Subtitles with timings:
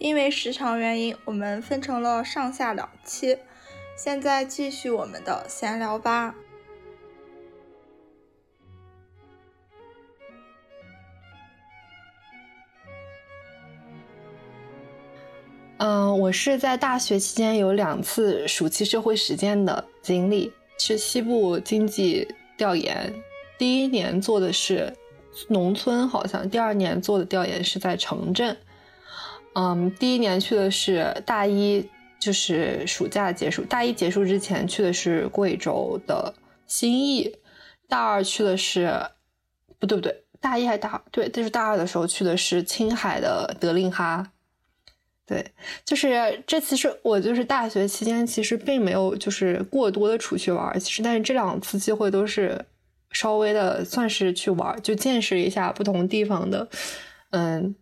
[0.00, 3.36] 因为时长原因，我们分成了上下两期。
[3.94, 6.34] 现在继续我们的闲聊吧。
[15.76, 22.26] 嗯，我是在大学期间有两次暑期社会实践的经历，是西部经济
[22.56, 23.12] 调研。
[23.58, 24.96] 第一年做的是
[25.48, 28.56] 农村，好像第二年做的调研是在城镇。
[29.54, 36.32] 嗯，第一年去的是大一，就是暑假结束，大一结束之前去的是贵州的
[36.66, 37.36] 兴义，
[37.88, 38.92] 大二去的是
[39.78, 41.02] 不对不对，大一还大二？
[41.10, 44.30] 对，就是大二的时候去的是青海的德令哈。
[45.26, 45.44] 对，
[45.84, 52.64] 就是这其实我就是大学期间其实并没有就是过多的出去玩，其实但是这两次机会都是
[53.12, 56.68] 稍微的算是去玩，就见识一下不同地方的，
[57.30, 57.74] 嗯，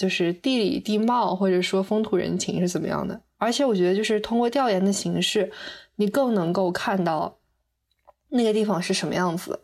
[0.00, 3.20] 就是地理地貌或者说风土人情是怎么样的。
[3.36, 5.52] 而且我觉得就是通过调研的形式，
[5.96, 7.36] 你更能够看到
[8.30, 9.60] 那个地方是什么样子，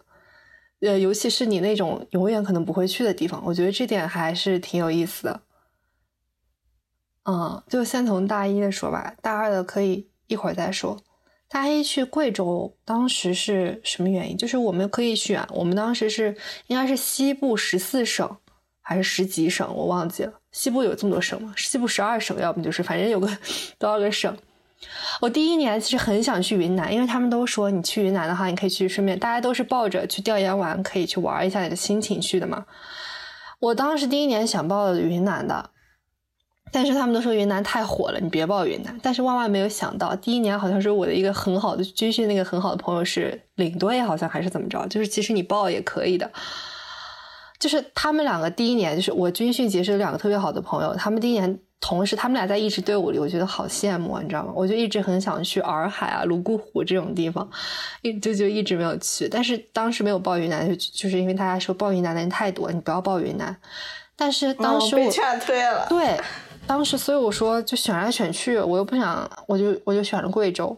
[0.81, 5.41] 呃，尤其是你那种永远可能不会去的地方，我觉得这点还是挺有意思的。
[7.25, 10.99] 嗯，就先从大一的说吧，大二的可以一会儿再说。
[11.49, 14.37] 大一去贵州，当时是什么原因？
[14.37, 18.37] 就是我们可以选，我们当时是应该是西部十四省
[18.89, 20.33] 还是十几省，我忘记了。
[20.53, 21.53] 西部有这么多省吗？
[21.57, 23.27] 西部十二省，要不就是反正有个
[23.81, 24.33] 多少个省。
[25.21, 32.65] 我第一年其实很想去云南，因为他们都说你去云南的话，你可以去顺便，大家都是抱着去调研完可以去玩一下你的心情去的嘛。
[33.59, 35.71] 我当时第一年想报云南的。
[36.73, 38.99] 但是他们都说云南太火了，你别报云南。
[39.01, 44.87] 但是万万没有想到，第一年好像是我的一个很好的军训，那个很好的朋友是领队，好像还是怎么着？
[44.89, 46.31] 就是其实你报也可以的。
[47.59, 54.53] 就是他们两个第一年，就是我军训结识了两个特别好的朋友，他们第一年同时，他们俩在一支队伍里，我觉得好羡慕，你知道吗？
[54.55, 57.49] 我就一直很想去洱海啊、泸沽湖这种地方，
[58.03, 59.29] 一就就一直没有去。
[59.29, 63.57] 但是当时没有报云南，就就是因为大家说报云南的人太多，你不要报云南。
[64.17, 66.19] 但是当时我被劝退了，对。
[66.67, 70.77] 当时，所以我说就选来选去，我又不想，我就我就选了贵州。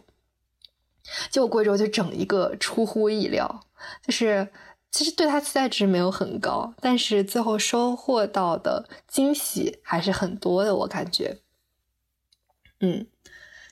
[1.31, 3.59] 结果贵州就整一个出乎意料，
[4.05, 4.47] 就是
[4.91, 11.37] 其实对他期待值没有很高，但是最后收获到的惊喜还是很多的，我感觉。
[12.81, 13.05] 嗯，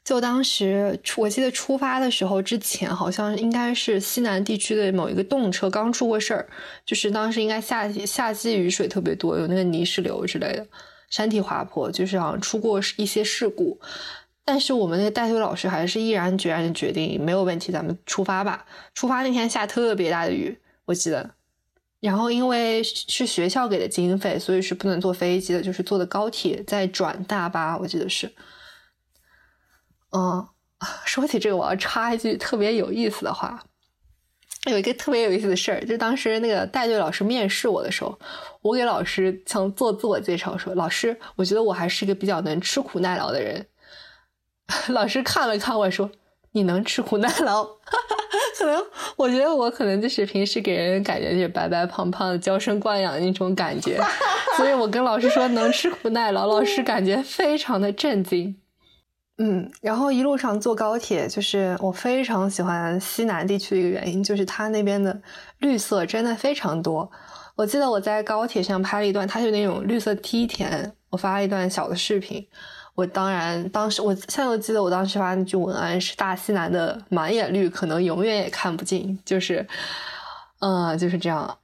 [0.04, 6.50] 就当时我记得出发的时候之前，好像应该是西南地区的某一个动车刚出过事儿，
[6.86, 10.68] 就是当时应该夏季夏季雨水特别多，有那个泥石流之类的。
[11.10, 13.80] 山体滑坡，就是好像出过一些事故，
[14.44, 18.66] 但是我们那个带队老师还是毅然决然的决定没有问题，咱们出发吧。
[18.94, 21.32] 出发那天下特别大的雨，我记得。
[22.00, 28.32] 然后因为是学校给的经费，所以是不能坐飞机的，就是坐的高铁再转大巴，我记得是。
[30.12, 30.48] 嗯，
[31.06, 33.64] 说起这个，我要插一句特别有意思的话。
[34.66, 38.20] 有一个特别有意思的事儿，就当时那个带队老师面试我的时候，
[38.62, 43.66] 我给老师想做自我介绍，说：“老师，我觉得我还是一个比较能吃苦耐劳的人。
[44.90, 46.12] ”老师看了看我说
[46.52, 47.66] ：“你能吃苦耐劳？”
[48.58, 48.84] 可能
[49.16, 54.00] 我觉得我可能就是平时给人感觉就是白白胖胖的、娇生惯养的那种感觉，
[54.58, 58.56] 所以我跟老师说能吃苦耐劳，老师感觉非常的震惊。
[59.40, 65.22] 嗯，然后一路上坐高铁，就是我非常喜欢西南地区的一个原因，就是它那边的
[65.60, 67.10] 绿色真的非常多。
[67.56, 72.48] 我记得我在高铁上拍了一段，它就那种绿色梯田，我发了一段小的视频。
[72.98, 79.68] 我当然当时，我现在都记得我当时发那句文案是“大西南的满眼绿，可能永远也看不尽”，就是，
[80.62, 81.60] 嗯，就是这样。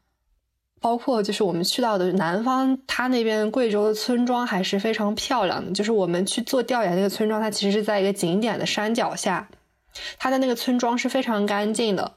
[0.80, 5.72] 包括就是我们去到的南方，它那边贵州的村庄还是非常漂亮的。
[5.72, 9.50] 就是我们去做调研那个村庄，它其实是在一个景点的山脚下，
[10.20, 12.12] 它的那个村庄是非常干净的。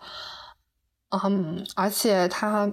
[1.09, 2.71] 嗯，而且它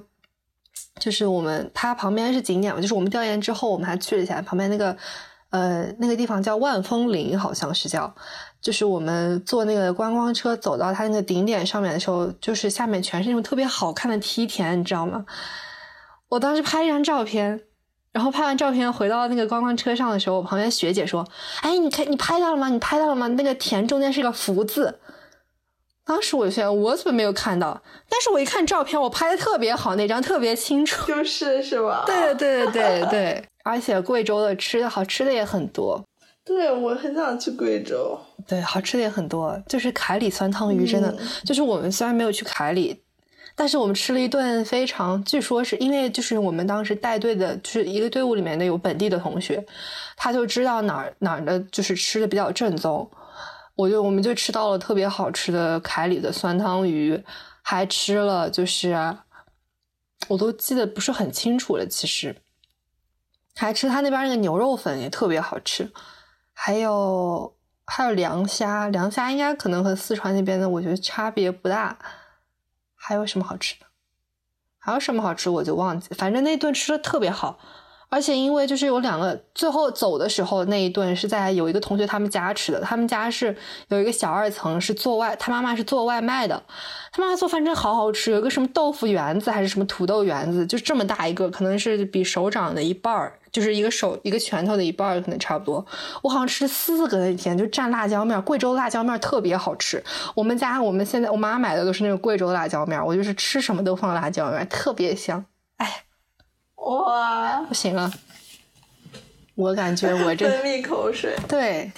[0.99, 4.97] 就是我们它旁边是景点嘛，就是我们调研之后，我们还去了一下旁边那个
[5.53, 8.11] 呃那个地方叫万峰林，好像是叫。
[8.59, 15.23] 就是我们坐那个观光车走到它那个顶点上面的时候，就是下面全是那种特别好看的梯田，你知道吗？
[16.29, 17.61] 我当时拍一张照片，
[18.11, 21.27] 然后拍完照片回到那个观光车上的时候，我旁边学姐说
[21.61, 22.69] ：“哎，你看你拍到了吗？
[22.69, 23.27] 你拍到了吗？
[23.27, 24.99] 那个田中间是个福字。”
[26.05, 27.81] 当时我就想，我怎么没有看到？
[28.09, 32.03] 但是我一看照片，我拍的特别好，那张特别清楚，就是是吧？
[32.05, 36.03] 对对对对对，而且贵州的吃的好吃的也很多。
[36.45, 38.19] 对，我很想去贵州。
[38.45, 43.01] 对，好吃的也很多，就是凯里酸汤鱼，真的就是我们虽然没有去凯里。
[43.55, 49.63] 但是我们吃了一顿非常，据说是因为就是我们当时带队的，就是一个队伍里面的有本地的同学，
[50.17, 53.07] 他就知道哪儿哪儿的就是吃的比较正宗，
[53.75, 57.23] 我就我们就吃到了特别好吃的凯里的酸汤鱼，
[57.61, 59.15] 还吃了就是
[60.27, 62.35] 我都记得不是很清楚了，其实
[63.55, 65.91] 还吃他那边那个牛肉粉也特别好吃，
[66.53, 67.55] 还有
[67.85, 71.97] 还有凉虾，凉虾应该可能和四川那边的我觉得差别不大。
[72.95, 73.85] 还有什么好吃的？
[74.79, 77.59] 还有什么好吃我就忘记，反正那顿吃的特别好，
[78.13, 83.55] 而且因为就是有两个，最后走的时候那一顿是在有一个同学他们家吃的，他们家是
[83.87, 86.61] 有一个小二层是做外，他妈妈是做外卖的，
[87.11, 93.33] 他妈妈做饭真好好吃，有一个什么豆腐圆子还是什么土豆圆子，就这么大一个，可能是比手掌的一半儿。
[93.51, 95.85] 就是一个手一个拳头的一半可能差不多。
[96.23, 100.03] 我好像吃了四个那天，就蘸辣椒面，贵州辣椒面特别好吃。
[100.33, 105.45] 我们家我们现在我妈买的都是那种贵州辣椒面，我就是吃什么都放辣椒面，特别香。
[106.83, 108.11] 哎，哇，不行了，
[109.55, 111.35] 我感觉我这 分泌口水。
[111.47, 111.91] 对，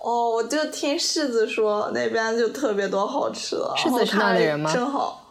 [0.00, 3.74] 哦，我就听柿子说那边就特别多好吃的。
[3.76, 4.72] 柿子是那的人吗？
[4.72, 5.24] 正好，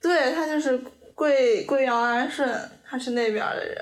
[0.00, 0.78] 对他就是
[1.14, 3.76] 贵贵阳安顺，他是那边的人。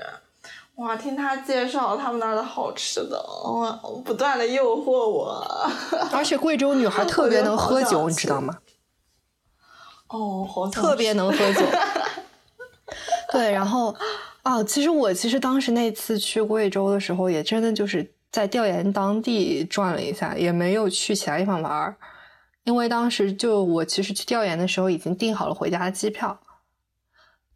[0.75, 5.45] 哇，听他介绍他们那儿的好吃的，我，不断的诱惑我。
[6.11, 8.57] 而且贵州女孩特别能喝酒，你知道吗？
[10.07, 11.61] 哦，好特别能喝酒。
[13.31, 13.95] 对，然后，
[14.43, 21.95] 啊，其实我其实当时那次去贵州的时候，也真的就是在调研当地转了一下，也没有去其他地方玩儿，
[22.63, 26.39] 因为当时就我其实去调研的时候已经订好了回家的机票。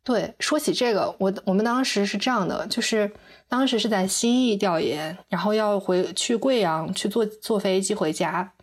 [0.04, 3.12] 对，说起这个，我我们当时是这样的，就是
[3.50, 8.54] 当时是在新义调研，然后要回去贵阳去坐坐飞机回家，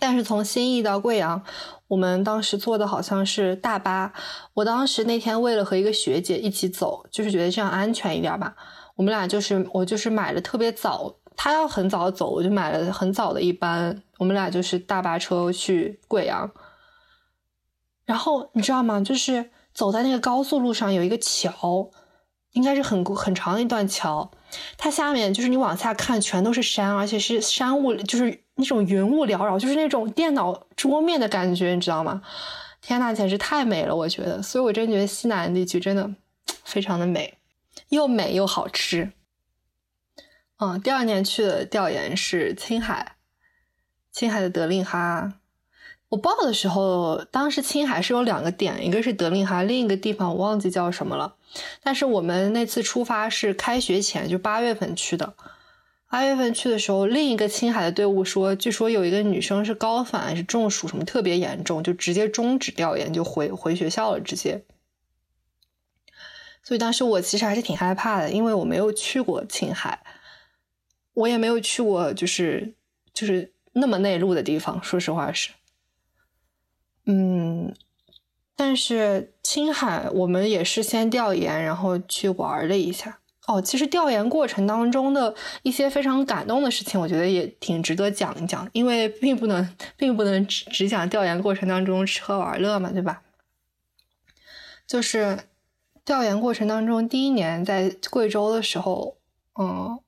[0.00, 1.40] 但是从新义到贵阳，
[1.86, 4.12] 我们当时坐的好像是大巴。
[4.54, 8.56] 我当时那天为了和一个学姐一起走，就是觉得这样安全一点吧，
[8.96, 16.50] 我们俩就是我就是买了特别早，她要很早走，我就买了很早的一班，我们俩就是大巴车去贵阳。
[18.06, 19.00] 然后你知道吗？
[19.00, 19.50] 就是。
[19.72, 21.88] 走在那个高速路上有一个桥，
[22.50, 24.28] 应该是很很长一段桥。
[24.76, 32.22] 它下面就是你往下看，全都是山，而且是山雾，就是那种云雾缭绕，就是那种电脑桌面的感觉，你知道吗？
[32.80, 34.40] 天呐，简直太美了，我觉得。
[34.42, 36.08] 所以我真觉得西南地区真的
[36.64, 37.38] 非常的美，
[37.88, 39.10] 又美又好吃。
[40.58, 43.16] 嗯，第二年去的调研是青海，
[44.12, 45.34] 青海的德令哈。
[46.10, 51.36] 我报的时候，当时青海是有两个点，一个是德令哈，另一个地方我忘记叫什么了。
[51.82, 55.34] 但是我们那次出发是开学前，就八月份去的。
[56.10, 64.64] 八月份去的时候，另一个青海的队伍说，据说有一个女生是高反是中暑什么特别严重，就直接终止调研，就回回学校了，直接。
[66.64, 70.02] 所以当时我其实还是挺害怕的，因为我没有去过青海，
[71.14, 72.74] 我也没有去过，就是
[73.14, 75.50] 就是那么内陆的地方，说实话是。
[77.06, 77.72] 嗯，
[78.56, 83.19] 但是青海我们也是先调研，然后去玩了一下。
[83.46, 93.22] 哦，其实调研过程当中的一些非常感动的事情，我觉得也挺值得讲一讲，因为并不能并不能只只讲调研过程当中吃喝玩乐嘛，对吧？
[94.86, 95.38] 就是
[96.04, 99.16] 调研过程当中第一年在贵州的时候，
[99.58, 99.98] 嗯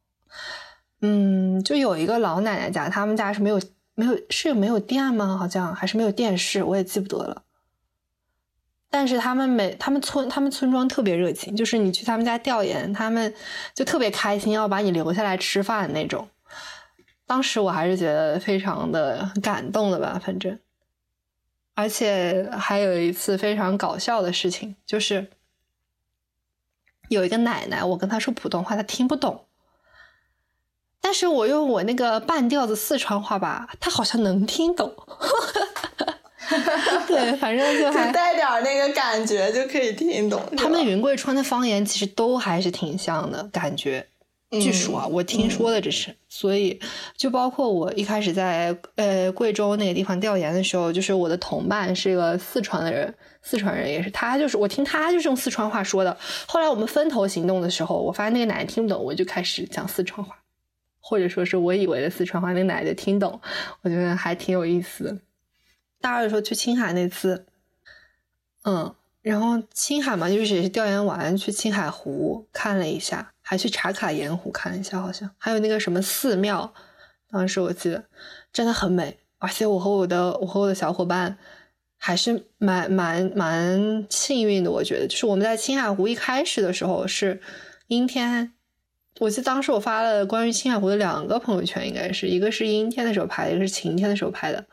[1.00, 3.60] 嗯，就有一个老奶奶家，他们家是没有。
[3.94, 5.36] 没有是没有电吗？
[5.38, 7.42] 好像还是没有电视，我也记不得了。
[8.92, 13.32] 但是他们每他们村他们村庄特别热情，就是你去他们家调研，他们
[13.74, 16.28] 就特别开心，要把你留下来吃饭那种。
[17.26, 20.60] 当时我还是觉得非常的感动的吧，反正。
[21.74, 25.30] 而且还有一次非常搞笑的事情，就是
[27.08, 29.46] 有一个奶奶，我跟她说普通话，她听不懂。
[31.00, 34.94] 但是我用我那个半调子四川话吧，他好像能听懂。
[37.06, 40.40] 对，反正就还带点那个感觉就可以听懂。
[40.56, 44.06] 他们云贵川的方言其实都还是挺像的感觉，
[44.50, 46.14] 据说啊，我听说的这是。
[46.28, 46.80] 所以
[47.16, 56.16] 就包括我一开始在呃贵州那个地方调研的时候，就是我的同伴是一个四川的人，四川人也是他，就是我听他就是用四川话说的。
[56.46, 60.36] 后来我们分头行动的时候，我发现那个奶奶听不懂，我就开始讲四川话。
[61.04, 63.40] 或者说是我以为的四川话，那个奶奶听懂，
[63.82, 65.16] 我觉得还挺有意思的。
[66.02, 67.46] 大二的时候去青海那次，
[68.64, 76.74] 嗯，然后青海嘛，就是也是调研完去青海湖看了一下，还去茶卡盐湖看了一下，好像还有那个什么寺庙，
[77.30, 78.04] 当时我记得
[78.52, 81.38] 真的很美，而且我和我的我和我的小伙伴
[81.96, 84.70] 还是蛮蛮蛮幸运的。
[84.70, 87.40] 我觉得，就是我们在青海湖一开始的时候是
[87.86, 88.52] 阴天，
[89.20, 94.66] 我记得当时我发了关于青海湖的两个朋友圈，应该是一个是阴天的时候拍的，一个是晴天的时候拍的。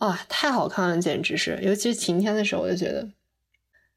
[0.00, 3.08] 啊，太好看了，简直是，尤其是晴天的时候，我就觉得，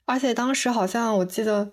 [0.06, 1.72] 而且当时好像我记得。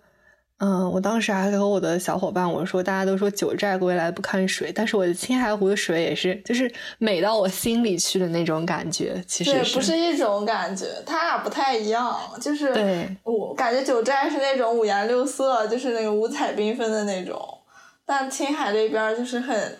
[0.63, 9.25] 嗯，我当时还和我的小伙伴我说，大家都说九寨归来不看水，但是我的青海湖的水也是，就是美到我心里去的那种感觉。
[9.27, 12.15] 其实对，不是一种感觉，它俩不太一样。
[12.39, 17.43] 就是对，我感觉九寨是那种五颜六色，就是那个五彩缤纷的那种，
[18.05, 19.79] 但青海这边就是很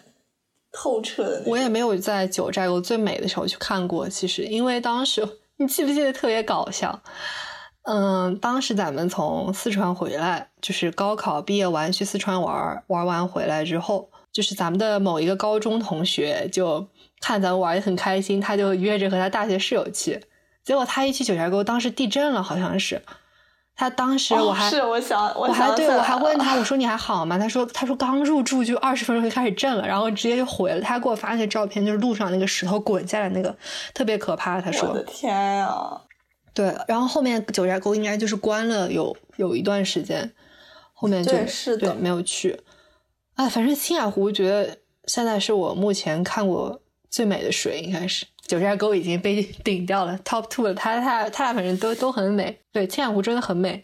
[0.73, 1.43] 透彻的。
[1.47, 7.01] 我也没有在九寨沟最美的时候去看过，其实因为当时你记不记得特别搞笑？
[7.83, 16.87] 嗯，当时咱们从四川回来，就是高考毕业完去四川玩，玩完回来之后，就是咱们的某一个高中同学就
[17.21, 20.23] 看咱们玩的很开心，他就约着和他大学室友去。
[20.63, 23.03] 结果他一去九寨沟，当时地震了，好像是。
[23.81, 27.39] 他当时我还是我想我还对我还问他，我说你还好吗？
[27.39, 30.83] 他说他说刚入住就二十分钟就开始震了，然后直接就毁了。
[30.83, 33.57] 他给我发那个照片，就是路上那个石头滚下来那个，
[33.95, 34.61] 特别可怕。
[34.61, 35.99] 他说我的天呀！
[36.53, 40.31] 对，然后后面九寨沟应该就是关了有有一段时间，
[40.93, 41.33] 后面就
[41.79, 42.61] 对没有去。
[43.37, 50.73] 哎，反正青海湖觉得现在是我目前看过最美的水，应该是九寨沟已经被顶掉了 top two 了。
[50.73, 53.83] 它它它俩反正都都很美，对青海湖真的很美。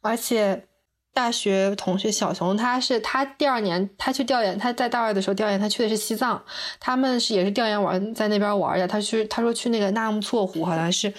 [0.00, 0.66] 而且
[1.12, 6.42] 大学同学小熊，他是他第二年他去调研，他在大二的时候调研，他去的是西藏，
[6.78, 8.86] 他们是也是调研玩在那边玩的。
[8.86, 11.12] 他去他说去那个纳木错湖，好像是。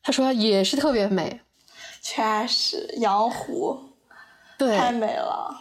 [0.00, 1.40] 他说也是特别美，
[2.00, 3.78] 确实羊湖，
[4.56, 5.54] 对，太美了。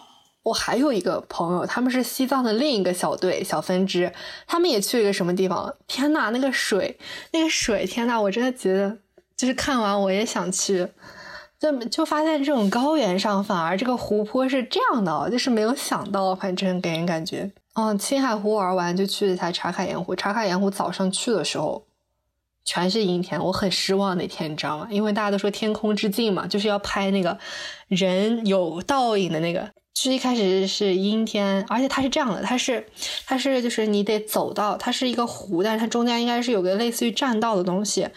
[0.48, 4.14] 我还有一个朋友，他们是西藏的另一个小队小分支，
[4.46, 5.76] 他们也去了一个什么地方？
[5.88, 6.98] 天呐，那个水，
[7.34, 8.98] 那个水，天呐，我真的觉得，
[9.36, 10.88] 就是看完我也想去。
[11.60, 17.52] 就就发现这种高原上反而这个湖泊是这样的，就是没有想到，反正给人感觉。
[17.74, 21.84] 嗯，青海湖玩完就去了一下茶卡盐湖，茶卡盐湖早上去的时候。
[22.64, 24.88] 全是阴天，我很失望那天，你知道吗？
[24.92, 27.38] 因为大家都说天空之镜嘛，就是要拍那个
[27.88, 29.70] 人有倒影的那个。
[30.00, 32.86] 是一开始是阴天，而且它是这样的，它是
[33.26, 38.08] 它是就是你得走到，它是一个湖，但是它中间应该是有个类似于栈道的东西。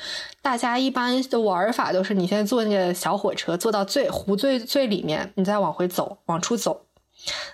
[0.42, 6.84] 大家一般的玩法都是，你先坐那个小火车，坐到最湖最最里面，你再往回走，往出走。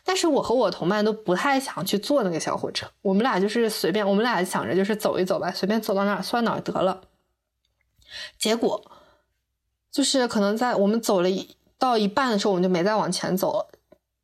[0.05, 7.01] 但是我和我同伴都不太想去坐那个小火车，我们俩就是随便，我们俩想着就是走一走吧，随便走到哪儿算哪儿得了。
[8.37, 8.91] 结果
[9.93, 13.69] 就是可能在我们走了一到一半的时候，我们就没再往前走了。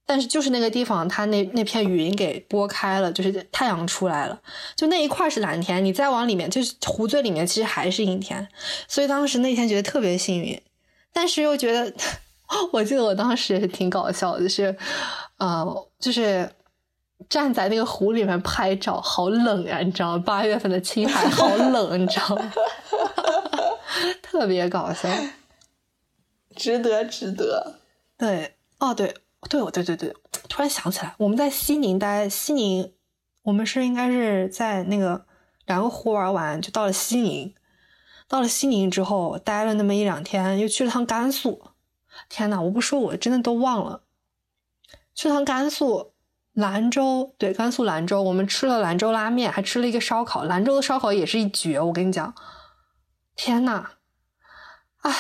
[0.05, 4.41] 但是就是那个地方，它那那片云给拨开了，就是太阳出来了，
[4.77, 5.85] 就那一块是蓝天。
[5.85, 8.47] 你再往里面，就是湖最里面，其实还是阴天。
[8.89, 10.61] 所以当时那天觉得特别幸运，
[11.13, 11.93] 但是又觉得，
[12.73, 14.77] 我记得我当时也是挺搞笑的，就是。
[15.39, 15.67] 呃，
[15.99, 16.49] 就是
[17.29, 20.23] 站在那个湖里面拍照，好冷呀，你知道吗？
[20.25, 22.53] 八月份的青海好冷，你知道吗？
[24.23, 25.09] 特别搞笑，
[26.55, 27.81] 值得，值得。
[28.17, 29.13] 对，哦，对，
[29.49, 30.15] 对，对，对，对，
[30.49, 32.93] 突然想起来，我们在西宁待，西宁，
[33.43, 35.27] 我们是应该是在那个
[35.67, 37.55] 两个湖玩完，就到了西宁。
[38.29, 41.63] 到了西宁之后，待了那么一两天，又去了趟甘肃。
[42.31, 44.05] 天呐，我不说，我真的都忘了。
[45.15, 46.13] 去趟甘肃
[46.55, 50.45] 兰州，对，甘肃兰州，我们吃了兰州拉面，还吃了一个烧烤。
[50.45, 52.35] 兰州的烧烤也是一绝，我跟你讲，
[53.37, 53.91] 天呐，
[55.03, 55.13] 哎，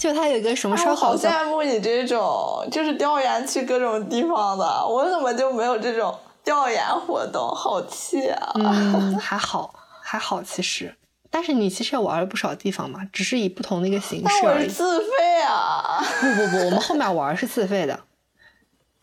[0.00, 7.54] 就他有一个什么烧烤，好羡慕你这种，就是调研去各种地方的，我怎么就没有这种调研活动？
[7.54, 8.52] 好气啊！
[8.54, 10.94] 嗯， 还好，还好，其实，
[11.28, 14.66] 但是你其实也玩了不少地方嘛，只是以不同的一个形式而已。
[14.66, 16.02] 自费啊！
[16.18, 18.00] 不不不，我们后面玩是自费的。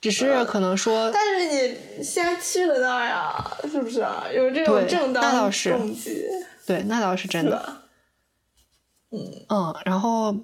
[0.02, 4.24] 只是可能说，但是你先去了那儿呀，是不是啊？
[4.34, 6.24] 有这种正当动机，
[6.66, 7.78] 对，那倒是真的。
[9.12, 10.36] 嗯嗯，然后，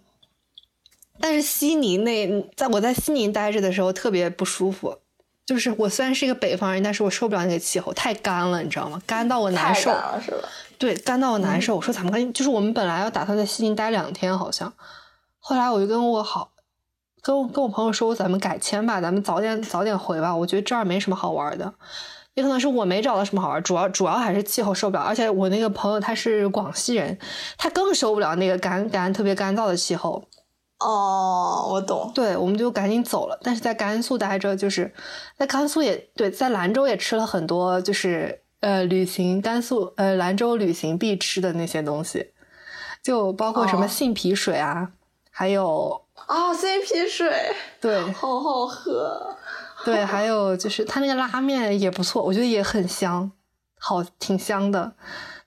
[1.19, 4.97] 但是悉尼那，在我在悉尼待着的时候特别不舒服，
[5.45, 9.01] 就是我虽然是一个北方人，但是我受不了那个气候，太干了，你知道吗？
[9.05, 9.91] 干到我难受，
[10.21, 10.49] 是吧？
[10.77, 11.75] 对，干到我难受。
[11.75, 14.73] 我说咱们干，就是我们本来要打算在悉尼待两天，好像，
[15.39, 16.51] 后来我就跟我好。
[17.21, 20.35] 跟我跟我朋友说，咱们改签吧，咱们早点早点回吧。
[20.35, 21.73] 我觉得这儿没什么好玩的，
[22.33, 25.03] 也可能是我没找到什么好玩，主要主要还是气候受不了。
[25.03, 27.17] 而且我那个朋友他是广西人，
[27.57, 30.21] 他更受不了那个干干特别干燥的气候。
[30.83, 32.11] 哦，我懂。
[32.13, 33.39] 对，我们就赶紧走了。
[33.41, 34.93] 但是在甘肃待着，就是
[35.37, 42.33] 在甘肃也对，在兰州也吃了很多，就是呃旅行甘肃呃兰州旅行必吃的那些东西。
[43.01, 44.91] 就包括什么杏皮水啊，
[45.29, 47.29] 还有哦，杏皮水，
[47.81, 49.35] 对，好好喝。
[49.83, 53.29] 对，还有就是他那个拉面也不错，我觉得也很香，
[53.77, 54.93] 好挺香的。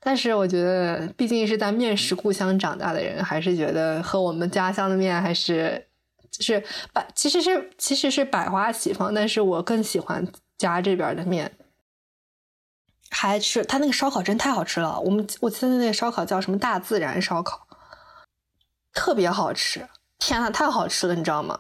[0.07, 5.85] 但是我觉得，毕竟是在面食故乡长大的人，还是觉得和我们家乡的面还是
[6.31, 10.25] 就是百其实是其实是百花齐放，但是我更喜欢
[10.59, 11.51] 家这边的面。
[13.11, 17.67] 还吃他那个烧烤真太好吃了，我们我记得那个烧烤叫什么大自然烧烤，
[18.93, 19.89] 特别好吃，
[20.21, 21.59] 天呐，太好吃了，你知道吗？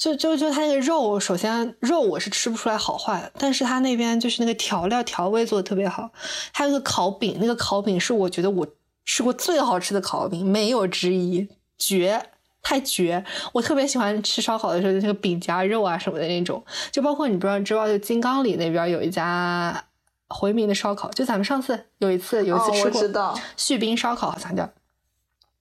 [0.00, 6.08] 就就就他那个肉，首先肉我是吃不出来好坏的，但是他那边就是那个调料调味做的特别好。
[6.54, 8.66] 还有个烤饼，那个烤饼是我觉得我
[9.04, 12.30] 吃过最好吃的烤饼，没有之一，绝，
[12.62, 13.22] 太绝！
[13.52, 16.64] 我特别喜欢吃烧烤的时候，那个饼夹肉啊什么的那种。
[16.90, 19.84] 就包括你不知道知道，就金刚里那边有一家
[20.28, 24.66] 回民的烧烤，就咱们上次有一次有一次吃过，旭冰烧烤好像叫。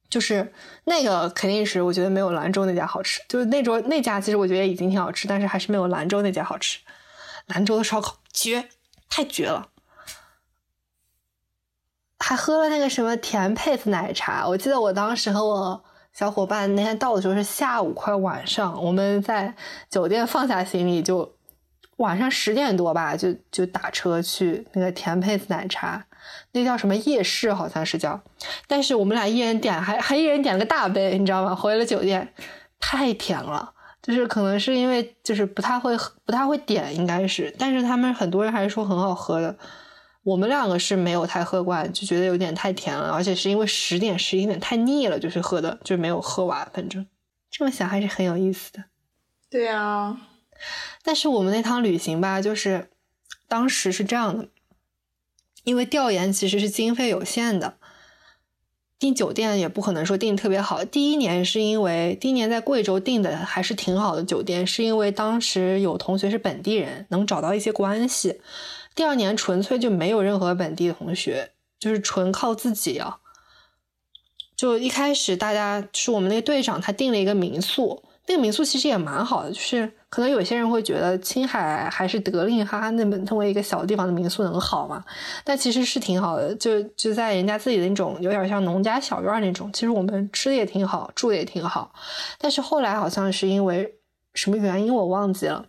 [0.09, 0.51] 就是
[0.85, 6.79] 那个肯定是我觉得没有兰州那家好吃，就是那桌那家其实我觉得已经挺好吃，但是还是没有兰州那家好吃。
[7.45, 8.69] 兰州的烧烤绝，
[9.09, 9.69] 太绝了！
[12.19, 19.55] 还喝了那个什么甜配子奶茶，我记得我当时和我小伙伴那天到的时候是下午快晚上，我们在
[19.89, 21.35] 酒店放下行李就
[21.97, 26.05] 晚上十点多吧，就就打车去那个甜配子奶茶。
[26.51, 28.19] 那叫什么夜市，好像是叫，
[28.67, 31.53] 但是我们俩一人点，还还一人点了个大杯，你知道吗？
[31.55, 32.33] 回了酒店，
[32.79, 33.71] 太甜了，
[34.01, 35.95] 就是可能是因为就是不太会
[36.25, 39.55] 不太会点，应该是，但是他们很多人还是说很好喝的。
[40.23, 46.69] 我们两个是没有太喝惯，就觉得有点太甜了，而且是因为十点十一点太腻了，就是喝的就没有喝完。
[46.73, 47.05] 反正
[47.49, 48.83] 这么想还是很有意思的。
[49.49, 50.17] 对啊，
[51.03, 52.89] 但是我们那趟旅行吧，就是
[53.47, 54.47] 当时是这样的。
[55.63, 57.77] 因为调研其实是经费有限的，
[58.97, 60.83] 订酒店也不可能说订特别好。
[60.83, 68.41] 第一年是因为第一年在贵州订的还是挺好的酒店，是因为当时有同学是本地人，能找到一些关系。
[68.95, 73.19] 第二年纯粹就没有任何本地同学，就是纯靠自己啊。
[74.55, 78.03] 就一开始大家是我们那个队长，他订了一个民宿。
[78.29, 85.03] 那个民宿其实也蛮好的，就是可能有些人会觉得青海还是德令哈那么那么一个小地方的民宿能好吗？
[85.43, 89.73] 但其实是挺好的，就就在人家自己的那种有点像农家小院那种。
[89.73, 91.91] 其实我们吃的也挺好，住的也挺好。
[92.37, 93.95] 但是后来好像是因为
[94.35, 95.65] 什么原因我忘记了，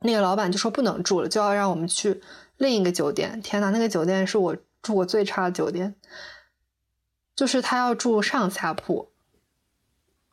[0.00, 2.20] 那个老板就说不能住了，就要让我们去
[2.56, 3.40] 另一个酒店。
[3.40, 5.94] 天呐，那个酒店是我住过最差的酒店，
[7.36, 9.13] 就是他要住上下铺。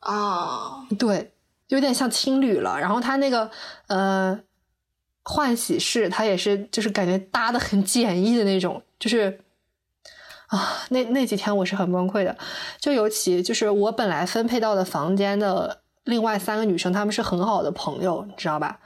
[0.02, 1.32] 啊，对，
[1.68, 2.78] 有点像青旅了。
[2.78, 3.50] 然后他那个
[3.86, 4.38] 呃
[5.24, 9.40] 换洗室，他也是就是感觉搭的很简易的那种，就是
[10.48, 12.36] 啊，那那几天我是很崩溃的。
[12.78, 18.80] 就尤其就是我本来分配到的房间的另外三个女生，她们是很好的朋友，你知道吧？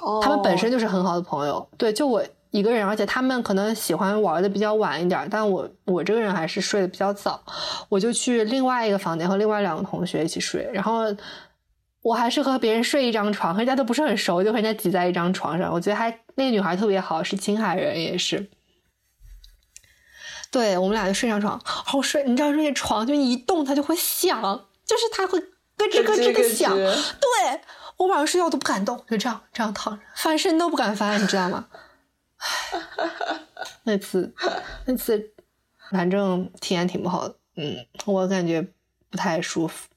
[0.00, 1.68] 哦，她们本身就是很好的朋友。
[1.76, 2.24] 对，就我。
[2.50, 7.42] 一个人，而且他们可能喜欢玩的比较晚一点，但我我这个人还是睡得比较早，
[7.88, 11.02] 我就去另外一个房间和另外两个同学一起睡，然后
[12.00, 15.70] 我还是和别人睡一张床，和人家都不是很熟，就和人家挤在一张床上。
[15.70, 18.48] 我觉得还那个女孩特别好，是青海人也是，
[20.50, 22.24] 对我们俩就睡上床，好睡。
[22.24, 24.40] 你知道那个床就一动它就会响，
[24.86, 26.74] 就是它会咯吱咯吱的响。
[26.74, 27.60] 对
[27.98, 31.66] 我晚上睡觉都不敢动，就这样这样躺着，翻身都不敢翻，你知道吗？
[33.88, 34.30] 那次，
[34.84, 35.30] 那次，
[35.90, 37.34] 反正体验挺不好的。
[37.56, 37.74] 嗯，
[38.04, 38.60] 我感觉
[39.10, 39.88] 不太舒服。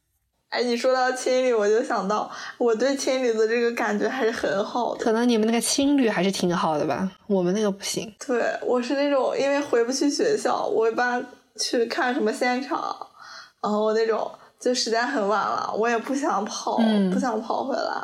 [0.47, 5.03] 哎，你说到青旅，我就想到我对青旅的这个感觉还是很好的。
[5.03, 7.11] 可能你们那个青旅还是挺好的吧？
[7.27, 8.13] 我们那个不行。
[8.25, 11.25] 对，我是那种因为回不去学校，我一般
[11.57, 12.95] 去看什么现场，
[13.61, 16.77] 然后那种就时间很晚了，我也不想跑，
[17.13, 18.01] 不想跑回来，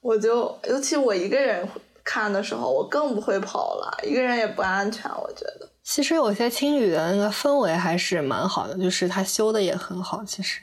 [0.00, 1.68] 我就尤其我一个人。
[2.06, 5.68] 看的时候，我更不会跑了，一个人也不安全，我觉得。
[5.82, 10.24] 其实有些青旅的那个氛围还是蛮好的，就是它修的也很好。
[10.24, 10.60] 其实，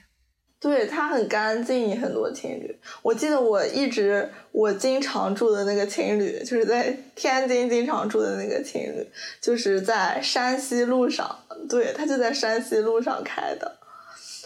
[0.60, 2.80] 对，它很干净，很多青旅。
[3.02, 9.06] 我记得我一直我经常住的那个青旅，就是在天津经常住的那个青旅，
[9.42, 11.38] 就是在山西路上。
[11.70, 13.78] 对，它就在山西路上开的，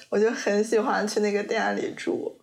[0.10, 2.36] 我就很喜欢去那个店里住。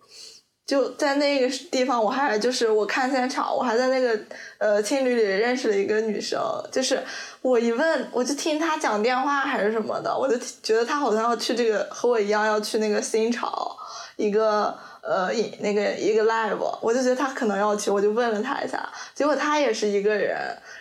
[0.65, 4.19] 就在那个地方，我还就是我看现场，我还在那个
[4.57, 7.03] 呃青旅里认识了一个女生，就是
[7.41, 13.77] 我一问，我就听她讲电话还是什么的，我就觉得她好像要去这个和我一样要去那个新潮
[14.15, 20.35] 一个呃那个一个 live，我就觉得他可能要去，我就问了他一下，结果他也是一个人，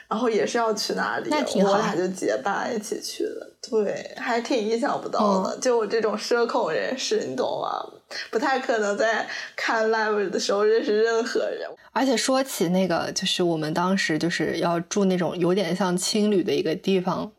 [0.08, 1.30] 然后也是要去哪里，
[1.62, 5.58] 我俩就结伴一起去的，对，还挺意想不到的。
[5.58, 7.84] 就我这种社恐人士，你懂吗？
[8.30, 11.68] 不太可能在看 live 的时候认识任何人。
[11.92, 17.30] 而且说起那个，就是我们当时就是要住那种有点像青旅的一个地方。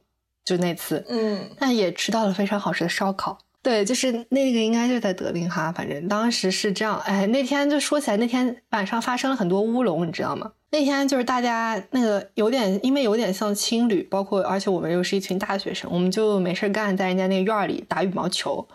[0.43, 3.39] 就那次，嗯，但也吃到了非常好吃的烧烤。
[3.65, 6.99] 对，就是那个应该就在德令哈，反正当时是这样。
[6.99, 10.51] 哎，那天就说起来，那天晚上发生了很多乌龙，你知道吗？
[10.69, 18.67] 那天就是大家那个有点，因为有点像青旅，包括而且我们又是一群大学生，我们就没事干，在人家那个院里打羽毛球。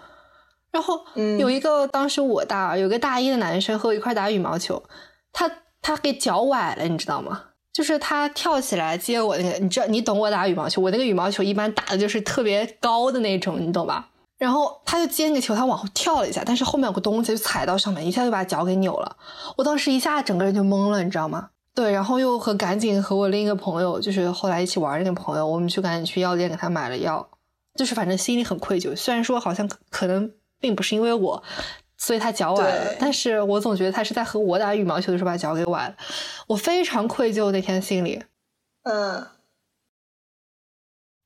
[0.72, 1.00] 然后
[1.38, 4.82] 有一个当时我大二有个大一的男生和我一块打羽毛球，
[5.32, 5.48] 他
[5.80, 7.44] 他给脚崴了，你知道吗？
[7.72, 14.08] 就是他跳起来接我那个，你知道你懂我打羽毛球，我那个羽毛球一般打的就是特别高的那种，你懂吧？
[14.40, 19.16] 然后他就接那个球，他往后跳了一下，但是后面有个东西就踩到上面，一下就把脚给扭了。
[19.58, 21.50] 我当时一下整个人就懵了，你知道吗？
[21.74, 27.28] 对，然后又和赶紧和我另一个朋友，就是后来一起玩那个朋友，我们去赶紧去药店给他买了药，
[27.74, 28.96] 就是反正心里很愧疚。
[28.96, 31.42] 虽然说好像可能并不是因为我。
[32.02, 35.94] 所以他脚崴了，但是我总觉得他是在和我打羽毛球的时候把脚给崴了，
[36.46, 38.24] 我非常愧疚那天心里。
[38.84, 39.26] 嗯，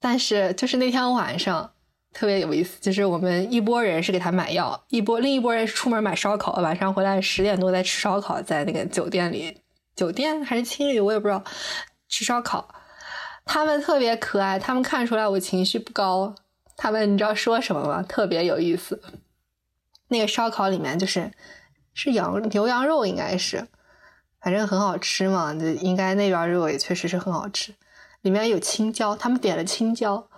[0.00, 1.73] 但是就是那天晚上
[2.14, 9.60] 特别有意思，就是我们一波人是给他买药，一波另一波人是出门买烧烤，晚上回来十点多在吃烧烤，在那个酒店里，
[9.96, 11.42] 酒店还是青旅我也不知道，
[12.08, 12.72] 吃烧烤。
[13.44, 16.34] 他们特别可爱，他们看出来我情绪不高，
[16.76, 18.02] 他们你知道说什么吗？
[18.02, 19.02] 特别有意思。
[20.08, 21.32] 那个烧烤里面就是
[21.92, 23.66] 是羊牛羊肉，应该是，
[24.40, 25.52] 反正很好吃嘛。
[25.52, 27.74] 就应该那边肉也确实是很好吃。
[28.22, 30.28] 里面有青椒，他们点了青椒。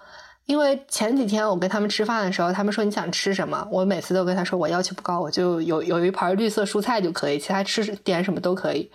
[0.46, 8.90] 因为前几天我跟他们吃饭的时候，他们说你想吃什么，我每次都跟他说我要求不高，我就有有一盘绿色蔬菜就可以，其他吃点什么都可以。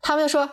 [0.00, 0.48] 他们就说。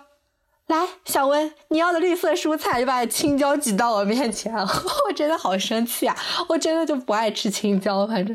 [0.67, 6.15] 来，小温，你要的绿色蔬菜，就把青椒挤到我面前， 我真的好生气啊！
[6.47, 8.33] 我真的就不爱吃青椒，反正，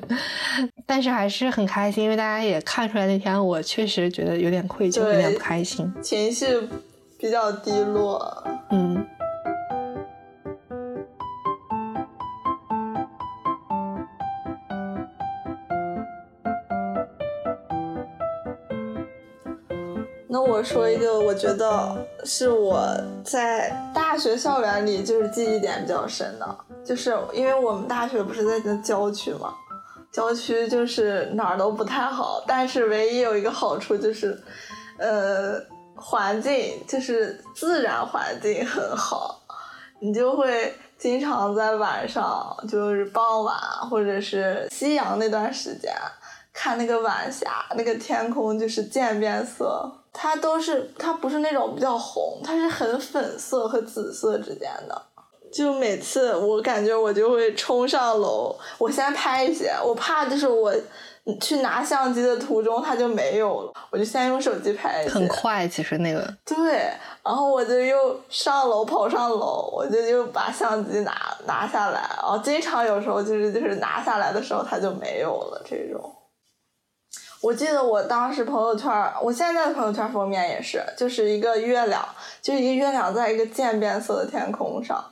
[0.85, 6.69] 但是还是很开心，因为大家也看出来那天我确实觉得有点愧疚，有点不开心，情绪
[7.19, 9.07] 比较低落，嗯。
[20.59, 22.85] 我说一个，我觉得是我
[23.25, 29.55] 在大学校园里就是记忆点比较深的，就是因为我们大学不是在那郊区嘛，
[30.11, 34.37] 郊区就是哪儿都不太好，但是唯一有一个好处就是，
[34.99, 35.61] 呃，
[35.95, 39.41] 环境就是自然环境很好，
[40.01, 43.57] 你就会经常在晚上，就是傍晚
[43.89, 45.95] 或者是夕阳那段时间，
[46.53, 49.89] 看那个晚霞，那个天空就是渐变色。
[50.21, 55.01] 它都是，它不是那种比较红，它是很粉色和紫色之间的。
[55.53, 60.75] 就每次我感觉我就会冲上楼，我先拍一些，我怕就是我
[61.41, 65.15] 去拿相机的途中它就没有了，我就先用手机拍一些。
[65.15, 66.29] 很快，其实那个。
[66.45, 66.91] 对，
[67.23, 71.15] 然后我就又上楼跑上楼，我就又把相机拿
[71.47, 76.13] 拿下来，然后经常有时候就是就是拿下来的时候它就没有了这种。
[77.41, 78.91] 我记得我当时朋友圈，
[79.23, 82.07] 我现在的朋友圈封面也是，就是一个月亮，
[82.43, 85.05] 就是一个月亮在一个渐变色的天空上，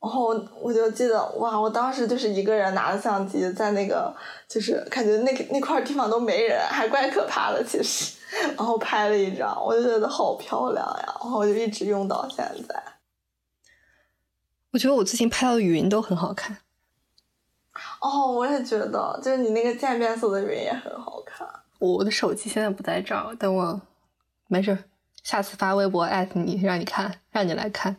[0.00, 4.14] 然后我就记得哇，我当时就是一个人拿着相机在那个，
[4.48, 8.16] 就是感觉那那块地方都没人，还怪可怕的其实，
[8.56, 12.82] 然后拍了一张，我就觉得好漂亮呀，然后我就一直用到现在。
[14.72, 16.56] 我觉得我最近拍到的云都很好看。
[18.00, 21.19] 哦，我也觉得，就是你那个渐变色的云也很好看。
[21.80, 23.80] 我的手机现在不在这儿，等我
[24.46, 24.76] 没事，
[25.22, 27.96] 下次发微博艾特你，让你看，让你来看。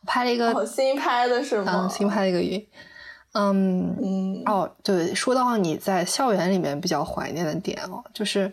[0.00, 1.86] 我拍了一个新拍的是吗？
[1.86, 2.66] 嗯，新拍了一个云。
[3.32, 4.42] 嗯嗯。
[4.46, 8.52] 哦，对，说到你在校园里面比较怀念的点哦，就是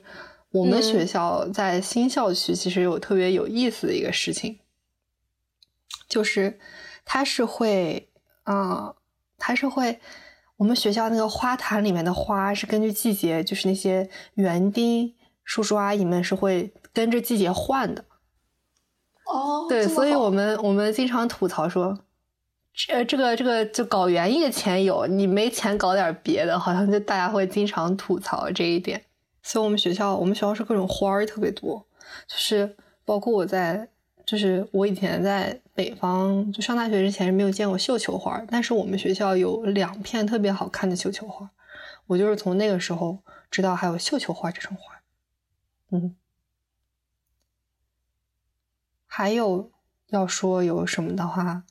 [0.50, 4.60] 我们学校在新校区其实有特别有意思的一个事情，
[6.10, 6.60] 就是
[7.06, 8.10] 它是会，
[8.44, 8.96] 啊，
[9.38, 10.00] 它是会。
[10.64, 18.06] 我们学校那个花坛里面的花是根据季节，就是那些园丁叔叔阿姨们是会跟着季节换的。
[19.26, 22.00] 哦，对，所以我们我们经常吐槽说，
[22.74, 29.04] 这这个这个就搞园艺的钱有，你没钱搞点别的，好像就大家会经常吐槽这一点。
[29.42, 31.86] 所以我们学校我们学校是各种花儿特别多，
[32.26, 33.90] 就是包括我在。
[34.26, 41.50] 就是我以前在北方就上大学之前是没有见过绣球花，但是我们学校有两片特别好看的绣球花，
[42.08, 45.02] 我就是从那个时候知道还有绣球花这种花。
[45.90, 46.16] 嗯，
[49.08, 49.72] 还有
[50.10, 51.64] 要说有什么的话，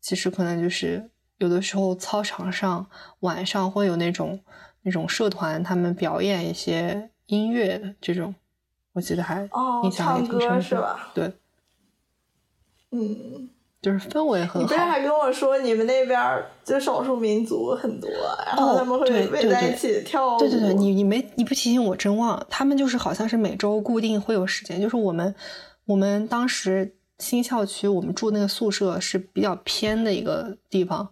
[0.00, 2.88] 其实可能就是有的时候操场上
[3.20, 4.42] 晚上会有那种
[4.82, 8.34] 那种社团，他们表演一些音乐这种，
[8.92, 10.60] 我记得还哦，印象也唱歌挺深刻。
[10.62, 11.10] 是吧？
[11.14, 11.32] 对，
[12.90, 13.48] 嗯，
[13.82, 14.78] 就是氛围很好你不是。
[14.78, 18.08] 还跟我说你们那边就少数民族很多，
[18.46, 20.38] 然后他们会围在一起跳舞。
[20.38, 25.34] 对对对，你你没你不提醒我真忘了，他们就是好像是每周固定会有时间，就是我们
[25.86, 31.08] 我们当时新校区我们住那个宿舍是比较偏的一个地方，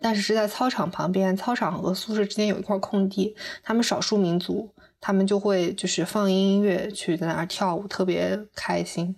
[0.00, 9.16] 但是是在操场旁边，操场和宿舍之间有一块空地，他们少数民族他们就会就是放音乐去在那儿跳舞，特别开心。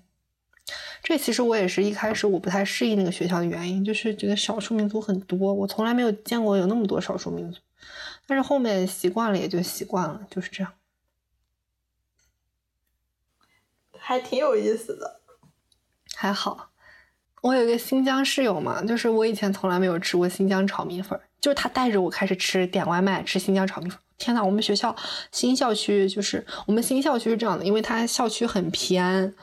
[1.02, 7.58] 这其实我也是一开始我不太适应那个学校的原因，就是觉得少数民族很多，我从来没有见过有那么多少数民族。
[8.26, 10.72] 但是后面习惯了也就习惯了，就是这样。
[13.98, 15.20] 还挺有意思的。
[16.14, 16.70] 还好，
[17.40, 23.98] 我有一个新疆室友嘛，就是我以前从来没有吃过新疆炒米粉，就是他带着我开始吃点外卖，吃新疆炒米粉。
[24.18, 24.94] 天呐，我们学校
[25.32, 29.34] 新校区就是我们新校区是这样的，因为它校区很偏，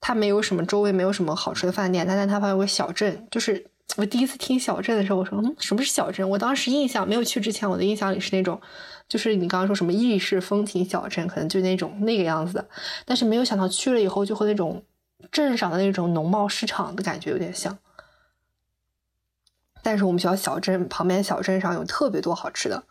[0.00, 6.28] 它没有什么周围没有什么好吃的饭店，但但它旁边有个小镇，就是我第一次听小镇的时候，我说嗯，什么是小镇？
[6.28, 8.60] 我当时印象没有去之前，我的印象里是那种，
[9.08, 12.68] 就是你刚刚说什么意式风情小镇，可能就那种那个样子的，
[13.04, 14.82] 但是没有想到去了以后就和那种
[15.32, 17.76] 镇上的那种农贸市场的感觉有点像。
[19.82, 22.84] 但是我们学校小镇旁边小镇上有特别多好吃的，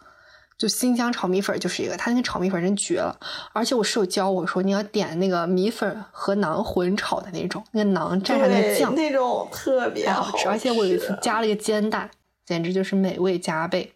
[0.58, 3.16] 就新疆炒米粉就是一个，他那个炒米粉真绝了。
[3.54, 10.50] 而且我室友教我说，你要点那个米粉和馕混炒的那种，那个馕蘸上那个，酱，那种特别太好吃。
[10.50, 12.10] 而且我有一次加了一个煎蛋，
[12.44, 13.94] 简直就是美味加倍。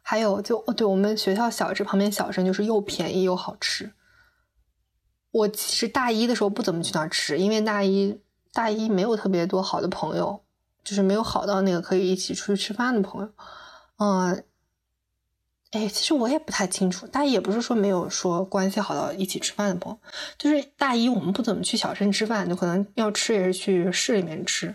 [0.00, 3.92] 还有就哦，对我们学校小吃旁边小镇就是又便宜又好吃。
[5.30, 8.18] 我其实大一的时候不怎么去那儿吃，因为大一
[8.52, 10.40] 大一没有特别多好的朋友，
[10.82, 13.28] 就是没有好到那个可以一起出去吃饭的朋友。
[13.98, 14.44] 嗯，
[15.72, 19.98] 哎，其实我也不太清楚，大一也不是说没有说关系好到一起吃饭的朋友，
[20.38, 24.74] 就是大一我们不怎么去小镇吃饭，就可能要吃也是去市里面吃。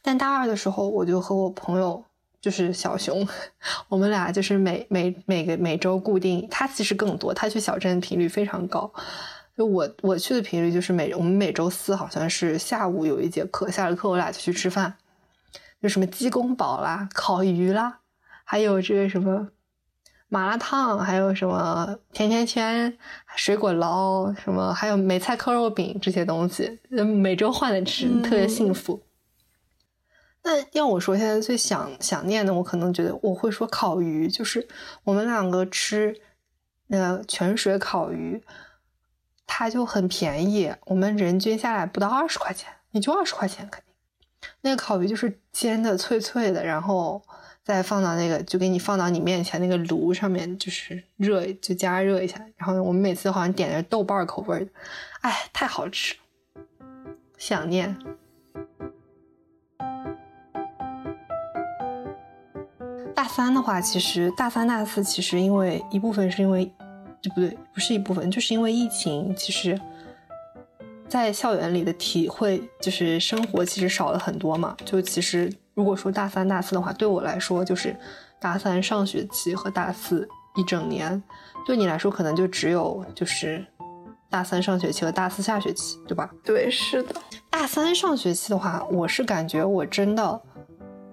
[0.00, 2.02] 但大二的时候，我就和我朋友
[2.40, 3.28] 就是小熊，
[3.88, 8.90] 我们俩就是每每每个每周固定，他其实更多，他去小镇频率非常高。
[9.58, 14.94] 就我我去的频率就是每我们每周四好像是下午有一节课，下了课我俩就去吃饭，
[15.82, 17.98] 就什么鸡公煲啦、烤鱼啦，
[18.44, 19.48] 还有这个什么
[20.30, 22.96] 麻辣烫，还有什么甜甜圈、
[23.34, 29.02] 水果捞，什么还有梅菜扣肉饼这些东西，每周换着吃，特别幸福。
[30.42, 34.66] 那要我说，现在最想想念的，我可能觉得我会说烤鱼，就是
[35.02, 36.16] 我们两个吃
[36.86, 38.40] 那个泉水烤鱼，
[39.48, 43.92] 它就很便宜，我们人均下来不到二十块钱，也就二十块钱肯定。
[44.60, 47.20] 那个烤鱼就是煎的脆脆的，然后
[47.70, 52.36] 再放到那个就给你放到你面前那个炉上面，就是热就加热一下。
[52.56, 54.66] 然后我们每次好像点的豆瓣口味的，
[55.20, 56.16] 哎，太好吃，
[57.38, 57.96] 想念。
[63.14, 66.64] 大三的话，其实大三、大四其实因为一部分是因为，
[67.22, 69.80] 就不对，不是一部分，就是因为疫情，其实，
[71.08, 74.76] 在校园里的体会就是生活其实少了很多嘛。
[74.84, 77.96] 就其实如果说大三、大四的话，对我来说就是
[78.38, 81.22] 大三上学期和大四一整年，
[81.66, 83.66] 对你来说可能就只有就是
[84.28, 86.30] 大三上学期和大四下学期，对吧？
[86.44, 87.14] 对，是的。
[87.48, 90.42] 大三上学期的话，我是感觉我真的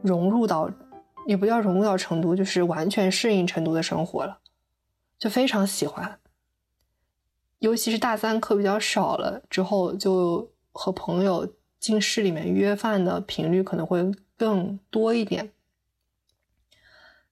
[0.01, 0.69] 融入到。
[1.25, 4.39] 也不叫融入到成都，就是完全适应成都的生活了，
[5.17, 6.19] 就非常喜欢。
[7.59, 11.47] 尤其是大三课比较少了之后，就和朋友
[11.79, 14.03] 进市里面约饭的频率可能会
[14.37, 15.51] 更多一点。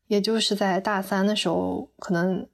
[0.07, 2.47] 也就是在大三的时候，可能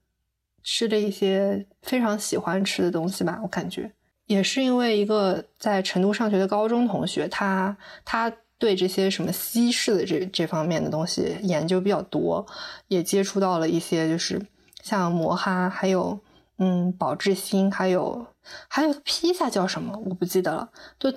[0.64, 3.92] 吃了一些非常喜欢吃的东西吧，我感觉
[4.26, 8.32] 也是因为一个在成都上学的高中同学，他他。
[8.62, 12.46] 对这些什么西式的这这方面的东西研究比较多，
[12.90, 14.40] 也接触到了一些，就是
[14.84, 16.20] 像摩哈，还有
[16.60, 18.24] 嗯宝智星，还有
[18.68, 21.12] 还有披萨叫什么我不记得了，都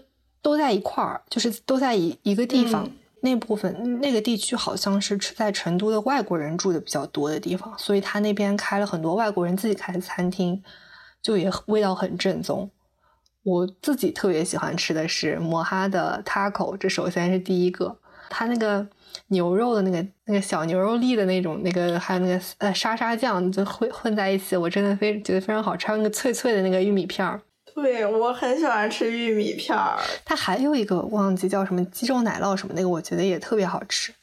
[0.44, 2.84] 都在一块儿，就是都在一一个地方。
[2.84, 10.62] 嗯、那部分那个地区好像是在成都的外国人住的比较多的地方，所以他那边开了很多外国人自己开的餐厅，
[11.22, 12.70] 就也味道很正宗。
[13.42, 17.96] 我自己特别喜欢吃的是摩哈的 taco，这首先是第一个。
[18.30, 18.86] 它那个
[19.28, 25.86] 牛肉的那个那个小牛肉粒的那种那个，还有那个呃沙沙酱就混混在一起，我真的非觉得非常好吃。
[25.86, 27.40] 还有那个脆脆的那个玉米片儿，
[27.82, 29.98] 对我很喜欢吃玉米片儿。
[30.24, 34.14] 它还有一个忘记叫什么鸡肉奶酪什么那个，我觉得也特别好吃。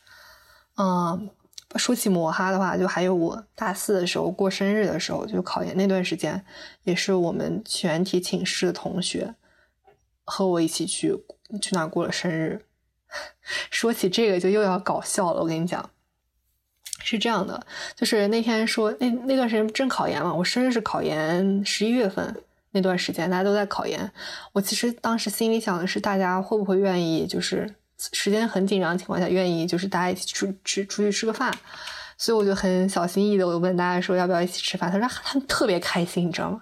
[0.78, 1.30] 嗯，
[1.76, 6.44] 说起摩哈的话，就还有我大四的时候过生日的时候，就考研那段时间，
[6.84, 9.36] 也是我们全体寝室的同学
[10.24, 11.14] 和我一起去
[11.62, 12.66] 去那过了生日。
[13.70, 15.90] 说起这个就又要搞笑了，我跟你讲，
[17.04, 24.12] 是这样的，就是那天说那那段时间正考研嘛，我生日是考研十一月份那段时间，大家都在考研。
[24.54, 27.76] 我其实当时心里想的是，大家会不会愿意，就是
[28.14, 31.54] 时间很紧张的情况下，愿意就是大家一起出吃出去吃个饭。
[32.18, 34.92] 所以我就很小心翼翼的，我问大家说要不要一起吃饭。
[34.92, 36.62] 他说他们特别开心，你知道吗？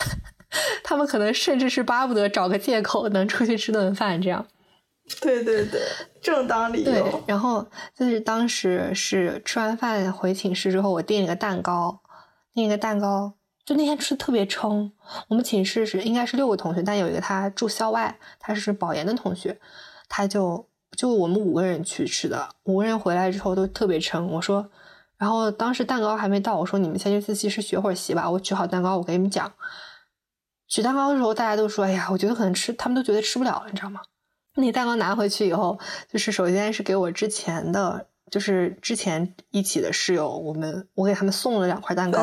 [0.84, 4.46] 他们可能甚至是巴不得找个借口能出去吃顿饭这样。
[5.22, 5.80] 对对对，
[6.20, 6.92] 正当理由。
[6.92, 7.66] 对，然后
[7.96, 12.00] 就是当时是吃完饭回寝室之后，我订了个蛋糕，
[12.52, 13.32] 订了个蛋糕，
[13.68, 14.90] 就那天吃的特别撑。
[15.28, 19.60] 我们寝室是应该是六个同学，但有一个他住校外，他是保研的同学，
[20.08, 24.26] 他就就我们五个人去吃的，五个人回来之后都特别撑。
[24.28, 24.70] 我说，
[25.18, 29.52] 然后当时蛋糕还没到，我说你们先去自习室学会儿习吧，我取好蛋糕，我给你们讲。
[30.66, 34.00] 取蛋糕的时候，大家都说，哎呀，我觉得可能吃，他们都觉得吃不了了，你知道吗？
[34.54, 35.78] 那蛋糕拿回去以后，
[36.10, 42.18] 就是首先是给我之前的，就是之前一起的室友，我们我给他们送了两块蛋糕，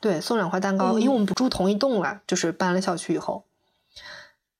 [0.00, 3.44] 对，送两块蛋糕，因为我们不住同一栋了，就是搬了校区以后，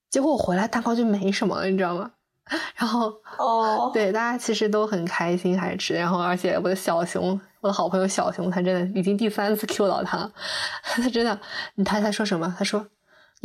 [0.09, 2.11] 结果我回来蛋糕就没什么了，你知道吗？
[2.75, 10.31] 然后哦， 对，大家其实都很开心还是吃，然后而且我的小熊，我的好朋友小熊，他真的已经第三次 Q 到他了，
[10.83, 11.39] 他真的，
[11.75, 12.55] 你猜他说什么？
[12.57, 12.85] 他说。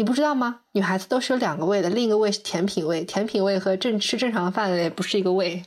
[0.00, 0.60] 你不知道吗？
[0.72, 5.62] 女孩子都是有两个胃的，另一个胃是甜品胃，甜品胃和正吃正常饭的也不是一个胃，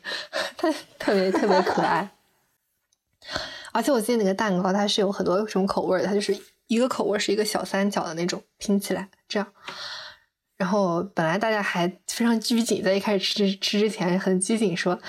[0.58, 2.10] 它 特别特别可爱。
[3.72, 9.48] 而且我记得那个蛋糕它是有很多种口味的，它就是一个口味是一个小三角的那种拼起来这样。
[10.58, 15.00] 然后本来大家还非常拘谨，在一开始吃吃之前很拘谨，说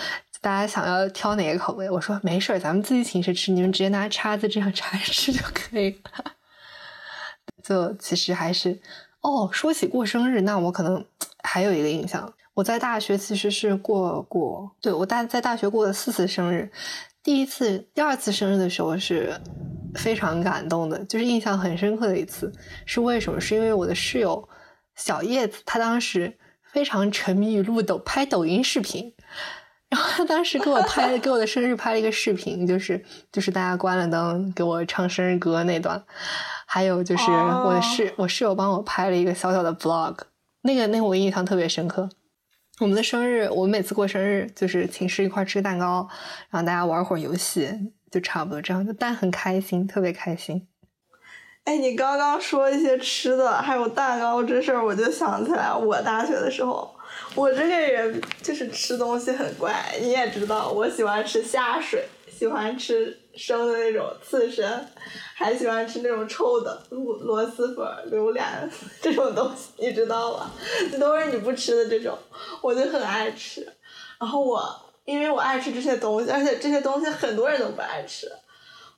[0.42, 6.32] 大家想要挑哪个口味，我说没事，咱们自己寝室吃，你们直接拿叉子这样 插着吃就可以了。
[7.64, 8.78] 就其实还是。
[9.24, 11.02] 哦，说起过生日，那我可能
[11.42, 12.30] 还有一个印象。
[12.52, 16.70] 我在大学其实是过过，对我大在大学过了四次生日。
[17.22, 19.34] 第一次、第二次生日的时候是
[19.94, 22.52] 非常感动的，就是印象很深刻的一次。
[22.84, 23.40] 是为什么？
[23.40, 24.46] 是因为我的室友
[24.94, 26.36] 小叶子，他当时
[26.70, 29.10] 非常沉迷于录抖拍抖音视频，
[29.88, 36.04] 然后他当时给我拍给我的生日拍了一个视频，就是就是大家关了灯给我唱生日歌那段。
[36.66, 40.16] 还有就是我的室我室友帮我拍了一个小小的 vlog，
[40.62, 42.08] 那个那个我印象特别深刻。
[42.80, 46.08] 我们的生日，我们每次过生日就是寝室一块吃个蛋糕，
[46.50, 47.70] 然后大家玩会儿游戏，
[48.10, 50.66] 就差不多这样，但很开心，特别开心。
[51.62, 56.92] 哎，你刚刚说一些吃的，还有蛋糕这事儿，我就想起来我大学的时候，
[57.36, 59.72] 我这个人就是吃东西很怪，
[60.02, 63.16] 你也知道，我喜欢吃下水，喜欢吃。
[63.36, 64.86] 生的那种刺身，
[65.34, 68.44] 还喜欢吃那种臭的螺螺蛳粉、榴莲
[69.00, 70.50] 这种东西，你知道吧？
[70.90, 72.16] 这都是你不吃的这种，
[72.62, 73.66] 我就很爱吃。
[74.18, 74.62] 然后我
[75.04, 78.26] 因为我爱吃这些东西，而且这些东西很多人都不爱吃，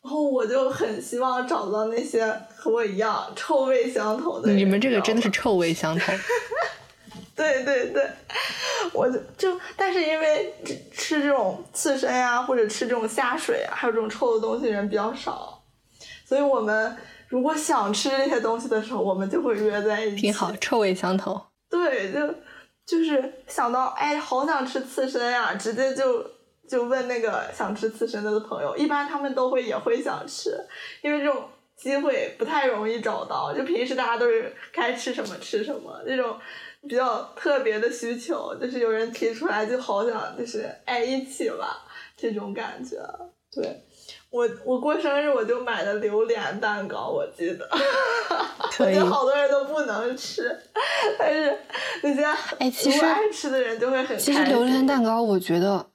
[0.03, 2.25] 然后我就很希望找到那些
[2.57, 4.53] 和我一样臭味相投的。
[4.53, 6.13] 你们这个真的是臭味相投。
[7.37, 8.11] 对对对，
[8.95, 10.55] 我就就，但是因为
[10.91, 15.63] 吃这种刺身呀，或者吃这种虾水啊，还有这种臭的东西人比较少，
[16.25, 16.97] 所以我们
[17.29, 20.23] 如果想吃这些东西的时候，我们就会约在一起。
[20.23, 21.39] 挺好，臭味相投。
[21.69, 22.27] 对，就
[22.87, 26.25] 就是想到哎，好想吃刺身呀，直接就
[26.67, 30.59] 就问那个想吃刺身的朋友，一般他们都会也会想吃，
[31.03, 31.45] 因为这种
[31.77, 36.39] 机会不太容易找到，就平时大家都是该吃什么吃什么那种。
[36.89, 41.83] 比较特别的需求，就是有人提出来，就好想就是爱一起吧，
[42.17, 42.97] 这种感觉。
[43.51, 43.83] 对
[44.31, 47.69] 我，我过生日我就买的榴莲蛋糕，我记得，
[48.79, 50.57] 我觉得好多人都不能吃，
[51.19, 51.59] 但是
[52.05, 52.23] 那些
[52.61, 54.17] 哎，其实爱吃的人就会很。
[54.17, 55.91] 其实榴莲蛋糕，我觉得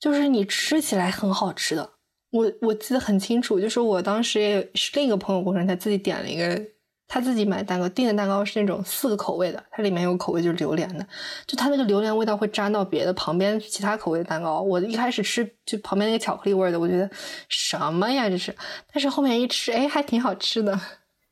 [0.00, 1.88] 就是你吃起来很好吃的。
[2.32, 6.60] 我我记得很清楚，就是我当时也是另一个朋友过生日，他自己点了一个。
[7.08, 11.06] 他自己买蛋糕订的蛋糕是那种四个口味的，它里面有口味就是榴莲的，
[11.46, 14.62] 就它那个榴莲味道会沾到别的旁边其他口味的蛋糕。
[14.62, 17.10] 我一开始吃就旁边那个巧克力味的，我觉得
[17.50, 18.56] 什么呀这是，
[18.90, 20.72] 但是后面一吃，哎，还挺好吃的，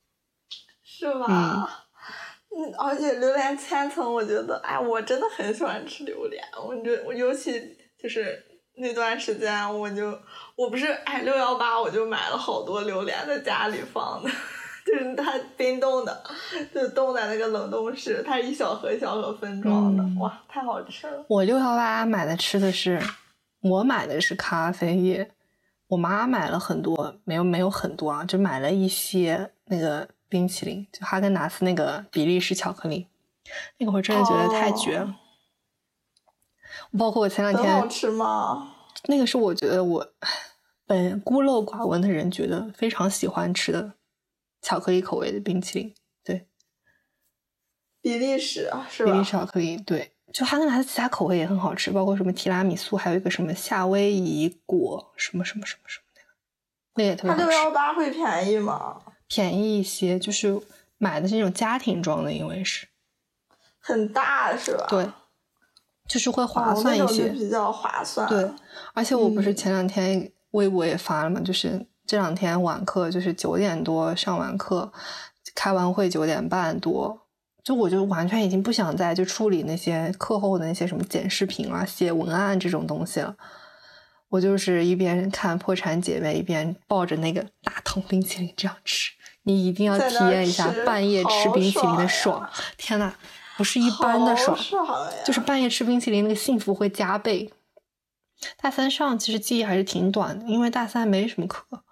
[0.84, 1.86] 是吧？
[2.55, 7.59] 嗯，而且榴莲千层，我觉得，哎，我真的很喜欢吃榴莲，我觉我尤其
[7.98, 8.38] 就是
[8.76, 10.11] 那段时间，我就
[10.61, 14.28] 我不是哎六幺八，我就买了好多榴莲在家里放的，
[14.84, 16.22] 就是它冰冻的，
[16.74, 21.24] 就冻在那个冷冻室，它是一小盒一小盒分装的，哇，太好吃了。
[21.28, 23.00] 我六幺八买的吃的是，
[23.62, 25.30] 我买的是咖啡液，
[25.86, 33.06] 我妈买了很多，没有没有很多啊，就买了一些那个冰淇淋，就哈根达斯那个比利时巧克力，
[33.78, 35.16] 那个我真的觉得太绝了。
[36.98, 38.74] 包括我前两天，很好吃吗？
[39.04, 40.06] 那个是我觉得我
[40.91, 43.93] 本孤陋寡闻的人觉得非常喜欢吃的
[44.61, 45.95] 巧克力口味的冰淇淋。
[46.24, 46.49] 对，
[48.01, 49.12] 比利时啊，是吧？
[49.12, 56.28] 比利时巧克力，对，就哈根达斯其他口味也很好吃，包括什么提拉米苏，还有一个什么夏威夷果什么什么什么什么那个，
[56.97, 57.45] 那个也特别好吃。
[57.45, 59.01] 它六幺八会便宜吗？
[59.28, 60.61] 便宜一些，就是
[60.99, 62.88] 买的是那种家庭装的，因为是
[63.78, 64.86] 很大是吧？
[64.91, 65.09] 对。
[66.09, 68.28] 就是会划算一些，比较划算。
[68.28, 68.51] 对，
[68.95, 74.92] 而且我不是前两天微博也发了嘛，就是这两天晚课，就是九点多上完课，
[75.55, 77.20] 开完会九点半多，
[77.62, 83.36] 就我就完全已经不想再就处理那些课后的那些什么剪视频啊、写文案这种东西了。
[84.28, 89.11] 我就是一边看《破产姐妹》，一边抱着那个大桶冰淇淋这样吃。
[89.42, 92.48] 你一定要体验一下半夜吃冰淇淋的爽！
[92.76, 93.12] 天呐！
[93.57, 94.57] 不是一般的爽，
[95.24, 97.51] 就是半夜吃冰淇淋那个幸福会加倍。
[98.57, 101.84] 大三上其实记忆还是挺短的，因为大三没什么课。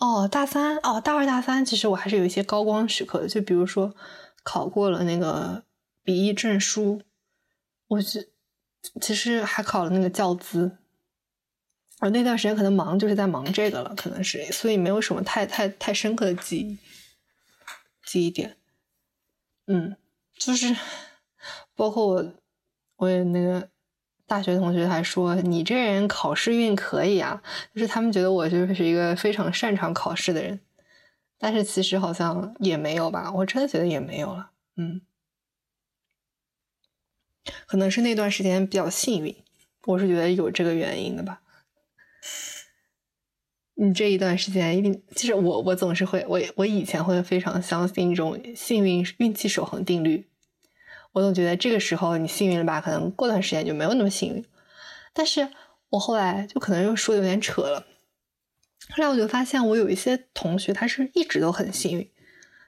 [0.00, 3.94] 哦，大三哦，大二大三其实我还是有一些高光时刻的，就比如说
[4.42, 5.64] 考过了那个
[6.02, 7.02] 笔译证书，
[7.88, 8.32] 我是
[9.00, 10.78] 其实还考了那个教资。
[12.00, 16.78] 而那段时间可能忙就是在忙这个了，可能是所以没有什么太太太深刻的记忆
[18.04, 18.56] 记忆点。
[19.66, 19.96] 嗯。
[20.34, 20.74] 就是，
[21.76, 22.32] 包括我，
[22.96, 23.68] 我也那个
[24.26, 27.42] 大学同学还说你这人考试运可以啊，
[27.74, 30.58] 就是他们觉得我就是一个非常擅长考试的人，
[31.38, 35.02] 但是其实好像也没有吧，我真的觉得也没有了，嗯，
[37.66, 39.36] 可能是那段时间比较幸运，
[39.84, 41.40] 我是觉得有这个原因的吧。
[43.74, 50.28] 你这一段时间一定，其实我我总是会，我我以前会非常相信一种幸运运气守恒定律。
[51.12, 54.44] 我总觉得这个时候你幸运了吧，可能过段时间就没有那么幸运。
[55.12, 55.48] 但是
[55.90, 57.86] 我后来就可能又说的有点扯了。
[58.90, 62.10] 后来我就发现，我有一些同学他是一直都很幸运。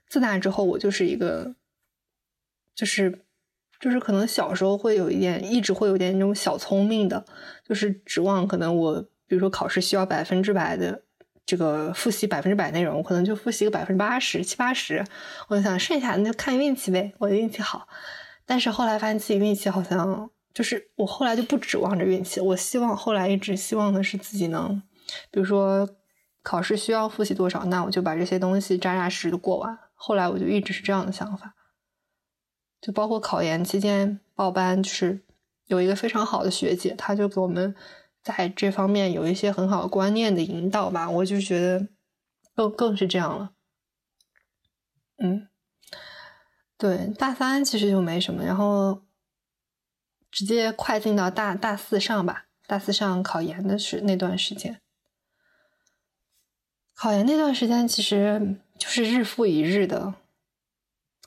[0.09, 1.57] 自那之后，我就是一个，
[2.74, 3.24] 就是
[3.80, 7.24] 就是可能小时候会有一点，一直会有点那种小聪明的，
[7.66, 11.03] 就是指望可能我比如说考试需要百分之百的
[11.47, 15.05] 这个复习百分之百内容，我可能就复习个百分之八十七八十，
[15.49, 17.88] 我就想剩下那就看运气呗，我的运气好。
[18.47, 24.80] 但是后来发现自己运气好像就是我后来就不指望着运气，我希望后来一直希望的是自己能，
[25.30, 25.88] 比如说
[26.42, 29.78] 考试需要复习多少，那我就把这些东西扎扎实实的过完。
[29.95, 31.55] 后来我就一直是这样的想法，
[32.80, 35.24] 就包括考研期间报班，就是
[35.66, 37.74] 有一个非常好的学姐，她就给我们
[38.22, 41.88] 在这方面有一些很好的观念的引导吧，我就觉得
[42.55, 43.53] 更更是这样了，
[45.18, 45.49] 嗯。
[46.77, 49.03] 对，大三其实就没什么，然后
[50.31, 52.47] 直接快进到大大四上吧。
[52.66, 54.81] 大四上考研的是那段时间，
[56.95, 60.14] 考研那段时间其实就是日复一日的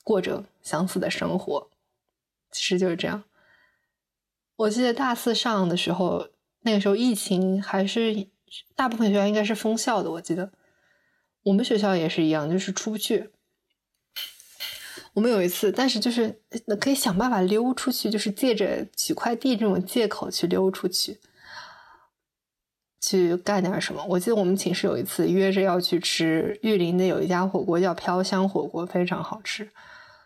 [0.04, 1.70] 过着相似的生活，
[2.52, 3.24] 其实就是这样。
[4.56, 6.30] 我记得大四上的时候，
[6.62, 8.28] 那个时候疫情还是
[8.76, 10.52] 大部分学校应该是封校的，我记得
[11.44, 13.32] 我们学校也是一样，就是出不去。
[15.18, 16.40] 我们有一次，但是就是
[16.80, 21.20] 可以想办法溜出去，就是借着取快递这种借口去溜出去，
[23.02, 24.06] 去干点什么。
[24.10, 29.72] 我记得我们寝室有一次约着要去吃玉林的有一家火锅，叫飘香火锅，非常好吃。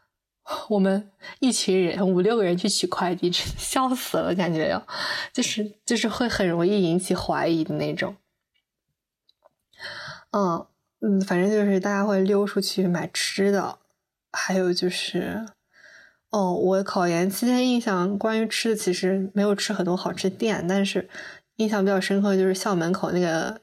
[0.67, 4.85] 我们一群人五六个人去取快递，笑死了，感觉要
[5.31, 8.17] 就是就是会很容易引起怀疑的那种。
[10.31, 10.67] 嗯
[10.99, 13.77] 嗯，反正就是大家会溜出去买吃的。
[14.33, 15.45] 还有就是，
[16.29, 21.09] 哦，我考研期间印象关于吃的，其实没有吃很多好吃店，但是
[21.57, 23.61] 印象比较深刻就是校门口那个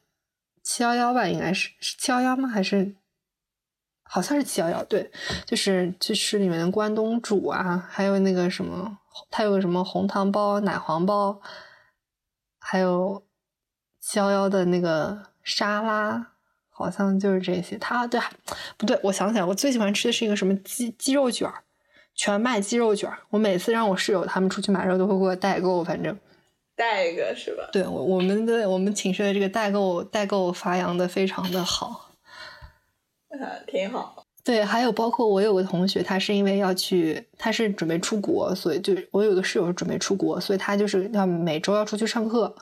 [0.63, 2.49] 七幺幺吧，应该是是七幺幺吗？
[2.49, 2.95] 还是
[4.03, 4.85] 好像是七幺幺？
[4.85, 5.11] 对，
[5.47, 8.99] 就是去吃里面的关东煮啊，还有那个什么，
[9.31, 11.41] 它有个什么红糖包、奶黄包，
[12.59, 13.27] 还有
[14.01, 16.33] 七幺幺的那个沙拉。
[16.79, 18.21] 好像就是这些，他对，
[18.77, 21.65] 不对，我想起来，我最喜欢吃的是一个什么鸡鸡肉卷儿，
[22.15, 23.19] 全麦鸡肉卷儿。
[23.31, 26.17] 我每次让我室友他们出去买肉，都会给我代购，反正
[26.77, 27.69] 带一个是吧？
[27.73, 32.13] 对，我我们的我们寝室的这个代购代购发扬的非常的好，
[33.31, 34.25] 啊，挺好。
[34.45, 42.55] 对，还有包括我有个同学，他是因为要去，他是准备出国，所以就我有个室友是准备出国，所以他就是要每周要出去上课。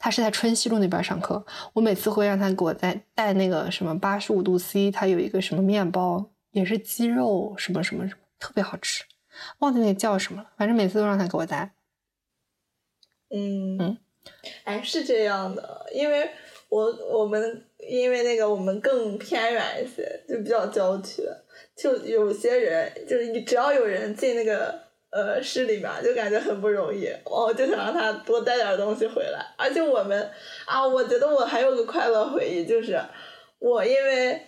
[0.00, 1.44] 他是在春熙路那边上课，
[1.74, 9.04] 我每次会让他给我带带那个什么八十五度 C，他有一个什么面包，也是鸡肉什么什么什么，特别好吃，
[9.58, 11.74] 忘记那个叫什么了，反正每次都让他给我带。
[13.28, 13.98] 嗯嗯，
[14.64, 16.30] 哎，是这样的，因为
[16.70, 21.22] 我我们因为那个我们更偏远一些，就比较郊区，
[21.76, 24.80] 就有些人就是你只要有人进那个
[25.10, 29.44] 呃市里面，就感觉很不容易，我就想让他多带点东西回来。
[29.56, 30.30] 而且我们
[30.66, 33.00] 啊，我觉得我还有个快乐回忆，就是
[33.58, 34.40] 我因为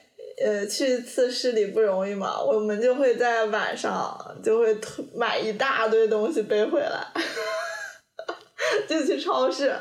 [0.44, 4.76] 呃去一次市里不容易嘛，我们就会在晚上就会
[5.14, 7.06] 买一大堆东西背回来。
[8.88, 9.74] 就去超市，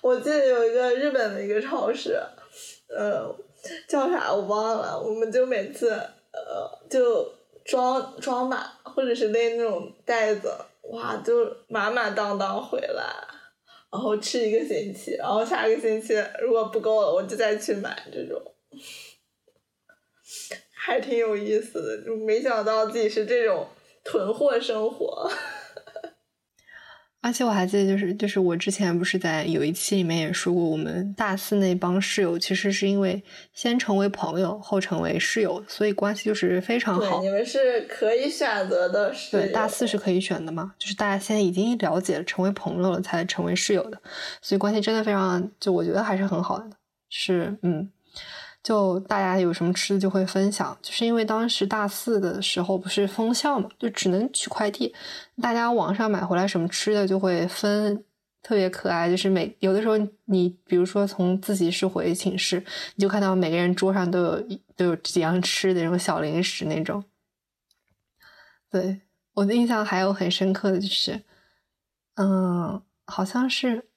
[0.00, 2.16] 我记得有一个日本的一个超市，
[2.88, 3.34] 呃，
[3.88, 4.98] 叫啥我忘了。
[4.98, 7.28] 我们就每次呃就
[7.66, 10.52] 装装满，或者是拎那种袋子，
[10.92, 13.04] 哇，就满满当当回来，
[13.90, 18.40] 然后吃一个星期，然后下个星期如果不够了，我就再去买这种，
[20.72, 22.04] 还挺有意思的。
[22.04, 23.66] 就没想到自己是这种
[24.04, 25.28] 囤货生活。
[27.26, 33.20] 而且我还记得，就是就是我之前不是在有一期里面也说过，我们大四那帮室友其实是因为
[33.52, 37.20] 先成为朋友，后成为室友，所以关系就是非常好。
[37.20, 39.42] 你们是可以选择的室友。
[39.42, 44.00] 对，大四是可以选的嘛，就是大家现在已经了解了，成为朋友了才成为室友的，
[44.40, 46.70] 所以关系真的非常，就我觉得还是很好的。
[47.08, 47.90] 是，嗯。
[48.66, 54.92] 就大家有什么吃的就会分享，就是因为当时大四的时候不是封校嘛，就只能取快递，
[55.40, 58.04] 大家网上买回来什么吃的就会分，
[58.42, 59.08] 特别可爱。
[59.08, 62.58] 就是每有的时候你比如说从自习室回寝室，
[62.96, 64.42] 你就看到每个人桌上都有
[64.74, 67.04] 都有几样吃的那种小零食那种。
[68.68, 69.00] 对
[69.34, 71.22] 我的印象还有很深刻的就是，
[72.16, 73.90] 嗯，好像是。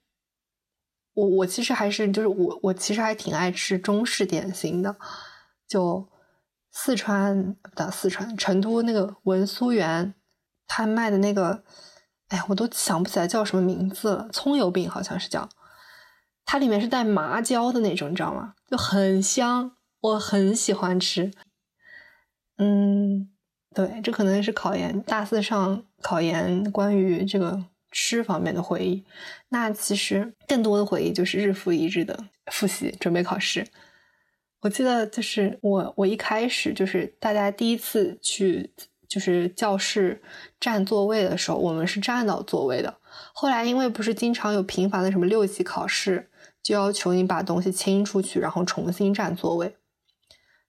[1.13, 4.95] 我我其实还是就是我我其实还挺爱吃中式点心的，
[5.67, 6.07] 就
[6.71, 10.13] 四川不，四川成都那个文苏园，
[10.67, 11.63] 他卖的那个，
[12.29, 15.49] 哎，我都想不起来叫什么名字了，葱油饼好像是叫，
[16.45, 18.53] 它里面是带麻椒的那种，你知道吗？
[18.69, 21.31] 就很香，我很喜欢吃。
[22.57, 23.29] 嗯，
[23.73, 27.65] 对，这可能是考研大四上考研关于这个。
[27.91, 29.03] 吃方面的回忆，
[29.49, 33.65] 那其实更多的回忆就是日复一日的复习，准备考试。
[34.61, 38.71] 我记得就是我，我一开始就是大家第一次去
[39.07, 40.21] 就是教室
[40.59, 42.97] 占座位的时候，我们是占到座位的。
[43.33, 46.29] 后来因为不是经常有频繁的什么六级考试，
[46.61, 49.77] 就要求你把东西清出去，然后重新占座位。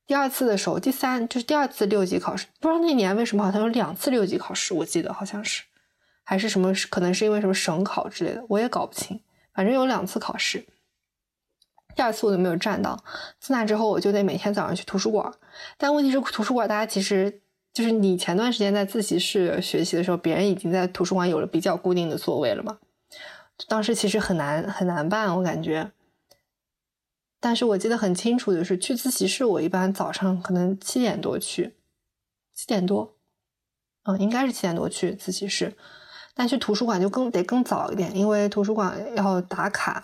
[0.07, 5.64] 第二次的时候，第三就是第二次六级考试，不知道那年为什么好像有两次六级考试，我记得好像是。
[6.31, 6.72] 还是什么？
[6.89, 9.20] 可能是因为什么省考之类的，我也搞不清。
[9.53, 10.64] 反正有两次考试，
[11.97, 13.03] 第二次我都没有占到。
[13.41, 15.35] 自那之后，我就得每天早上去图书馆。
[15.76, 22.78] 但问题是，图书馆大家其实就是你前段时间在自习室学习的时候，别人已经在图书馆有了比较固定的座位了嘛。
[23.66, 25.91] 当时其实很难很难办，我感觉。
[27.41, 31.74] 但是我记得很清楚的是，去自习室，我一般早上可能七点多去，
[32.55, 33.16] 七点多，
[34.05, 35.76] 嗯，应该是七点多去自习室。
[36.41, 40.03] 但去图书馆就更得更早一点，因为图书馆要打卡。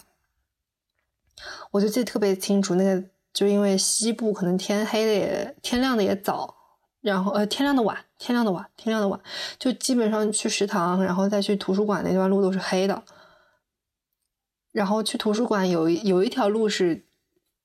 [1.71, 6.55] 我就记得特别清楚，那个就因为西部可能天黑的也天亮的也早，
[7.01, 9.19] 然后呃天亮的晚，天亮的晚，天亮的晚，
[9.59, 13.03] 就基本上去食堂，然后再去图书馆那段路都是黑的。
[14.73, 17.07] 然后去图书馆有有一条路是，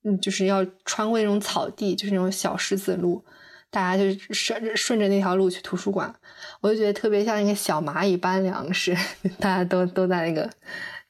[0.05, 3.25] 嗯，就是要穿过那种草地，就是那种小石子路。
[3.71, 6.13] 大家就顺着顺着那条路去图书馆，
[6.59, 8.95] 我就觉得特别像一个小蚂蚁搬粮食，
[9.39, 10.47] 大家都都在那个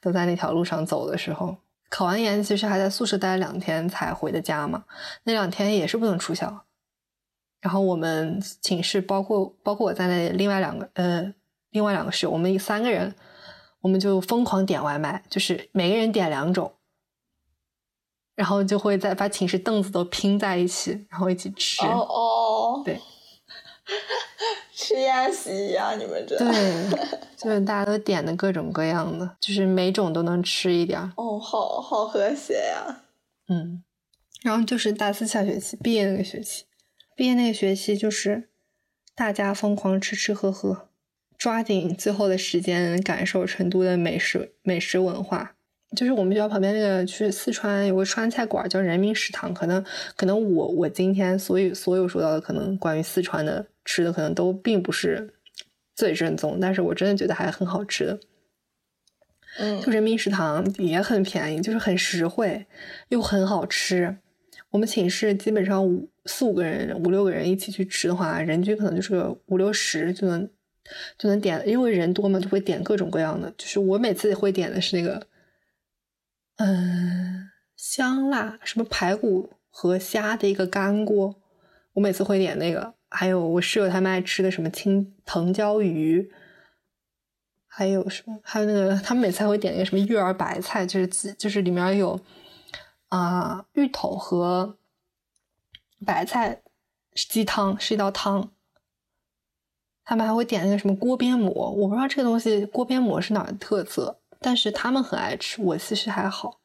[0.00, 1.56] 都在那条路上走的时候。
[1.90, 4.84] 考完研其实还在宿舍待了两天才回的家嘛，
[5.24, 6.64] 那两天也是不能出校。
[7.60, 11.34] 然后我们寝室包括包括我在内，另外两个呃
[11.70, 13.14] 另外两个室友，我们三个人，
[13.80, 16.72] 我们就疯狂点外卖，就是每个人点两种。
[18.34, 21.84] 然后就会在把寝室凳子都拼在一起，然后一起吃。
[21.86, 22.98] 哦哦，对，
[24.74, 26.48] 吃宴席一样，你们这对，
[27.36, 31.00] 就是大家都点的各种各样的，就是每种都能吃一点。
[31.16, 33.02] 哦，好好和谐呀。
[33.48, 33.82] 嗯，
[34.42, 36.64] 然后就是大四下学期毕业那个学期，
[37.14, 38.48] 毕业那个学期就是
[39.14, 40.88] 大家疯狂吃吃喝喝，
[41.36, 45.54] 抓紧最后的时间感受成都的美食美食文化。
[45.94, 49.84] 就是我们学校旁边那个，去四川有个川菜馆叫人民食堂，可能
[50.16, 55.34] 可能我我今天所有所有说到的，可能关于四川的吃的，可能都并不是
[55.94, 58.20] 最正宗，但是我真的觉得还很好吃的。
[59.58, 62.64] 嗯，就人民食堂也很便宜，就是很实惠，
[63.10, 64.16] 又很好吃。
[64.70, 70.48] 我们寝室基本上五四五个人、五六个人一起去吃的话，人均可能就是个五六十就能
[71.18, 73.52] 就能点，因为人多嘛，就会点各种各样的。
[73.58, 75.26] 就是我每次会点的是那个。
[76.64, 81.34] 嗯，香辣什么排骨和虾的一个干锅，
[81.94, 82.94] 我每次会点那个。
[83.10, 86.32] 还有我室友他们爱吃的什么青藤椒鱼，
[87.66, 88.38] 还有什么？
[88.44, 92.20] 还有那个他们每次还会点那个什么芋儿白菜，就是就是里面有
[93.08, 94.78] 啊芋头和
[96.06, 96.62] 白菜
[97.28, 98.52] 鸡汤，是一道汤。
[100.04, 104.21] 他们还会点那个什么锅边馍，我不知道这个东西锅边馍是哪的特色。
[104.42, 106.58] 但是他们很爱吃，我其实还好，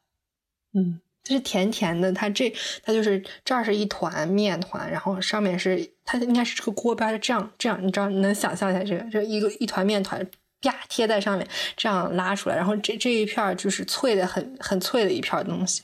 [0.73, 2.11] 嗯，就是甜甜的。
[2.11, 2.49] 它这
[2.83, 10.25] 它就是这儿是一团面团，然后上面是它应该是这个锅边是这样这样，你知道你能想象一下这个这一个一团面团
[10.61, 15.83] 啪贴在上面，这样拉出来，然后这这一片就是脆的很很脆的一片东西，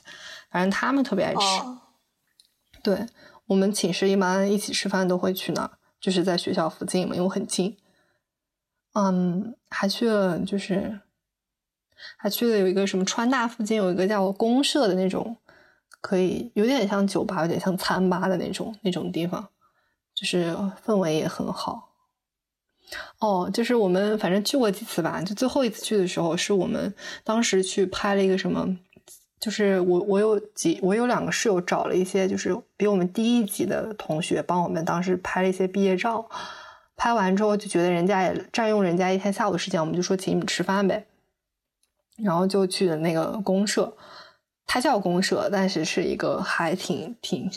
[0.50, 1.40] 反正他们特别爱吃。
[2.82, 3.06] 对
[3.46, 5.70] 我们寝室一般一起吃饭都会去那儿，
[6.00, 7.76] 就是在学校附近嘛，因为很近。
[8.94, 11.00] 嗯，还去了就是。
[12.16, 15.36] 还去了有一个什么川大附近有一个叫公社的那种，
[16.00, 19.48] 可以有点像酒吧，有点像餐吧的那种那种地方，
[20.14, 21.90] 就是氛围也很好。
[23.18, 28.76] 哦，就是我们反正去过几次吧，就最后一次去的时候，是我们当时去拍了一个什么，
[29.40, 36.28] 就是我我有几我有两个室友找了一些就是比我们低一级的同学帮我们当时拍了一些毕业照，
[36.94, 41.06] 拍完之后就觉得人家也占用人家一天下午的时间，我们就说请你们吃饭呗。
[42.22, 43.92] 然后就去的那个公社，
[44.66, 47.50] 它叫公社，但是是一个还挺挺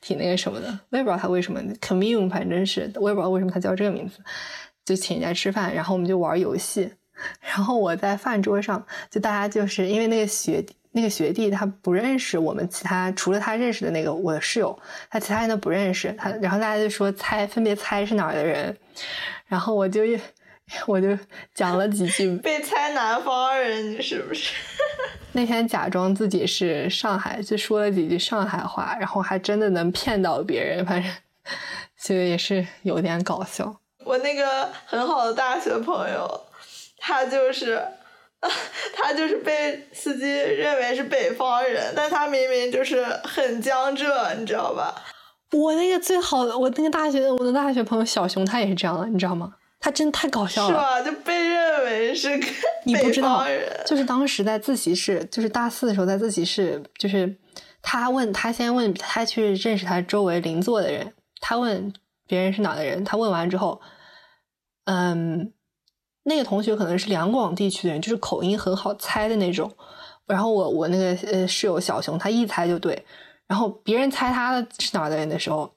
[0.00, 4.18] 挺那个什么的，我也不知道它为什么 commune，反正是我也不知道为什么它叫这个名字。
[4.84, 6.90] 就请人家吃饭，然后我们就玩游戏。
[7.42, 14.78] 然后我在饭桌上，就大家就是因为那个学那个学弟他不认识我们其他，除了他认识的那个我的室友，
[15.10, 16.30] 他其他人都不认识他。
[16.40, 18.74] 然后大家就说猜，分别猜是哪儿的人。
[19.46, 20.02] 然后我就。
[20.86, 21.08] 我就
[21.54, 24.54] 讲了几句，被猜南方人，你是不是？
[25.32, 31.12] 那天假装自己是上海，就说了几句上海话，然后还真的能骗到别人，反正
[32.02, 33.76] 就也是有点搞笑。
[34.04, 36.40] 我那个很好的大学朋友，
[36.98, 37.80] 他就是，
[38.96, 44.94] 他就是被司机认为是北方人，但他明明就是很江浙，你知道吧？
[45.52, 49.54] 我那个最好的，我那个大学，我的大学朋友小熊，他也是这样的，你知道吗？
[49.80, 51.02] 他真太搞笑了，是吧？
[51.02, 52.28] 就被认为是
[52.84, 53.44] 你不知道，
[53.86, 57.36] 就是当时在自习室，就是大四的时候在自习室，就是
[57.80, 61.92] 他问他先问他去认识他周围邻座的人，他问
[62.26, 63.80] 别人是哪的人，他问完之后，
[64.86, 65.52] 嗯，
[66.24, 69.70] 那个同学可能是两广地区的人，就是口音很好猜的那种。
[70.26, 73.06] 然后我我那个呃室友小熊，他一猜就对。
[73.46, 75.72] 然后别人猜他是哪的人的时候，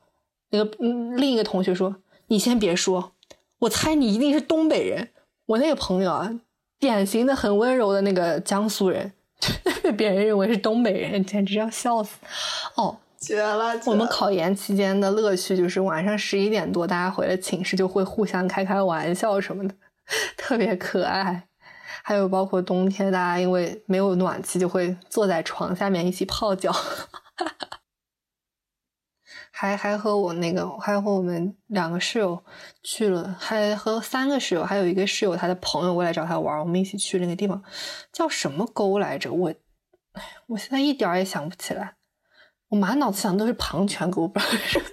[0.50, 0.70] 那个
[1.16, 1.96] 另一个同学说
[2.28, 3.14] ：“你先别说。”
[3.62, 5.10] 我猜你一定是东北人。
[5.46, 6.32] 我那个朋友啊，
[6.80, 9.12] 典型的很温柔的那个江苏人，
[9.84, 12.18] 被别人认为是东北人，简直要笑死。
[12.76, 13.80] 哦，绝了！
[13.86, 19.76] 我们考研期间的乐趣就是晚上十一点多，大家回了寝室就会互相开开玩笑什么的，
[20.38, 21.44] 特别可爱。
[22.04, 26.74] 还有包括冬天，大家因为没有暖气，就会坐在床下面一起泡脚。
[29.62, 32.44] 还还和我那个，还和我们两个室友
[32.82, 37.62] 去了，还和三个室友，还有一个室友他的朋友过来找他玩，我们一起去那个地方，
[38.12, 39.32] 叫什么沟来着？
[39.32, 39.54] 我，
[40.14, 41.94] 哎，我现在一点也想不起来，
[42.70, 44.86] 我满脑子想的都是庞泉沟，不知道为什么。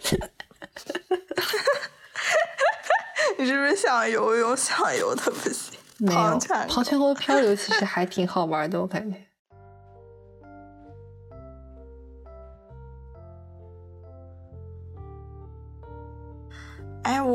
[3.39, 5.79] 你是不是想游泳想游的不行？
[5.97, 6.39] 没有，
[6.69, 9.28] 庞泉沟漂流其实还挺好玩的，我感觉。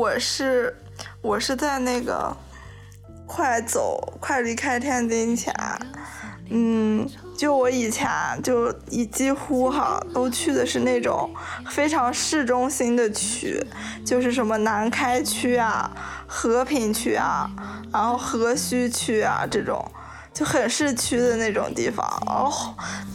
[0.04, 0.76] 我是
[1.22, 2.36] 我是在那个
[3.26, 5.50] 快走快离开天津前，
[6.50, 8.10] 嗯，就我以前
[8.42, 11.34] 就一几乎哈都去的是那种
[11.70, 13.58] 非常市中心的区，
[14.04, 15.90] 就是什么南开区啊、
[16.26, 17.50] 和平区啊，
[17.90, 19.82] 然后河西区啊这种，
[20.34, 22.06] 就很市区的那种地方。
[22.26, 22.52] 哦，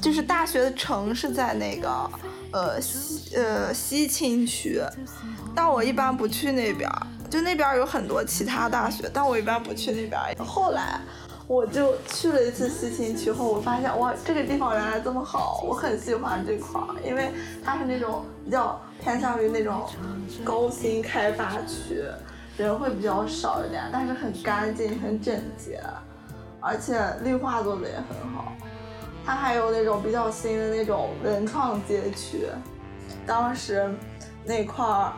[0.02, 2.10] 就是大学的城是在那个
[2.52, 4.82] 呃西呃西青区。
[5.62, 6.90] 但我一般不去那边，
[7.30, 10.18] 就那边有很多其他大学，但我一般不去那边。
[10.38, 11.02] 后来
[11.48, 19.86] 我就去了一次西青区后，我发现哇，这个地方原来这么好，我很喜欢这块，因为它是那种比较偏向于那种
[20.46, 22.06] 高新开发区，
[22.56, 25.84] 人会比较少一点，但是很干净、很整洁，
[26.62, 28.54] 而且绿化做的也很好。
[29.26, 32.48] 它还有那种比较新的那种文创街区，
[33.28, 33.94] 当时
[34.46, 35.12] 那块儿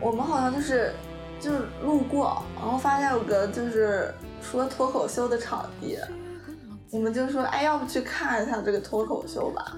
[0.00, 0.92] 我们好像就是
[1.40, 5.98] 就是路过，然后发现有个就是说脱口秀的场地，
[6.90, 9.76] 我们就说哎，要不去看一下这个脱口秀吧？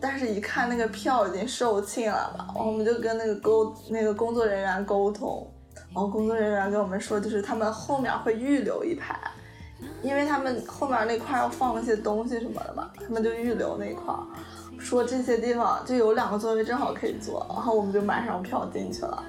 [0.00, 9.18] 但是，一看那个票已经售罄了嘛，然后我们就跟那个沟那个工作人员沟通，然后工作人员跟我们说，就是他们后面会预留一排。
[10.00, 14.14] 因为他们后面那块要放一些东西什么的嘛，他们就预留那块，
[14.82, 19.22] 说这些地方就有两个座位正好可以坐，然后我们就买上票进去了。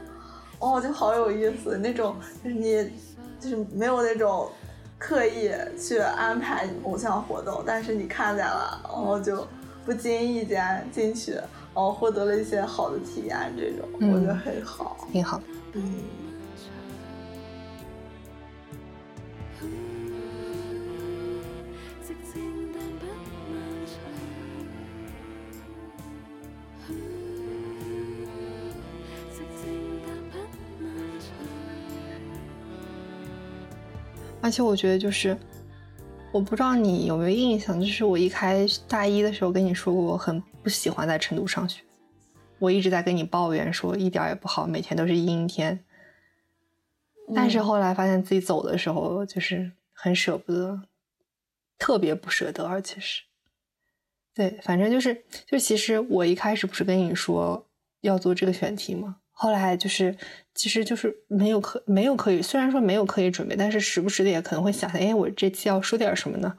[0.60, 2.92] 哦，就好有意思，那种就是你
[3.40, 4.50] 就是没有那种
[4.98, 9.48] 刻意去安排偶像活动，但是你看见了，然后就
[9.86, 15.42] 不经意间进去，然后获得了一些好的体验，这种我觉得很好，挺好。
[15.74, 16.23] 嗯。
[34.44, 35.38] 而且我觉得就是，
[36.34, 41.82] 我不知道你有没有印象，就是我一开大一的时候跟你说过，我很不喜欢在成都上学，
[42.60, 45.86] 我一直在跟你抱怨说一点也不好，每天都是阴天。
[47.34, 50.82] 但是后来发现自己走的时候，就是很舍不得，
[51.78, 53.22] 特别不舍得，而且是，
[54.36, 57.66] 对，反正就是，就其实我一开始不是跟你说
[58.02, 59.20] 要做这个选题吗？
[59.36, 60.16] 后来就是，
[60.54, 66.56] 其实就是没有可没有可以，虽然说没有可以准备，但是时不时的也可能会想想，哎，我这期要说点什么呢？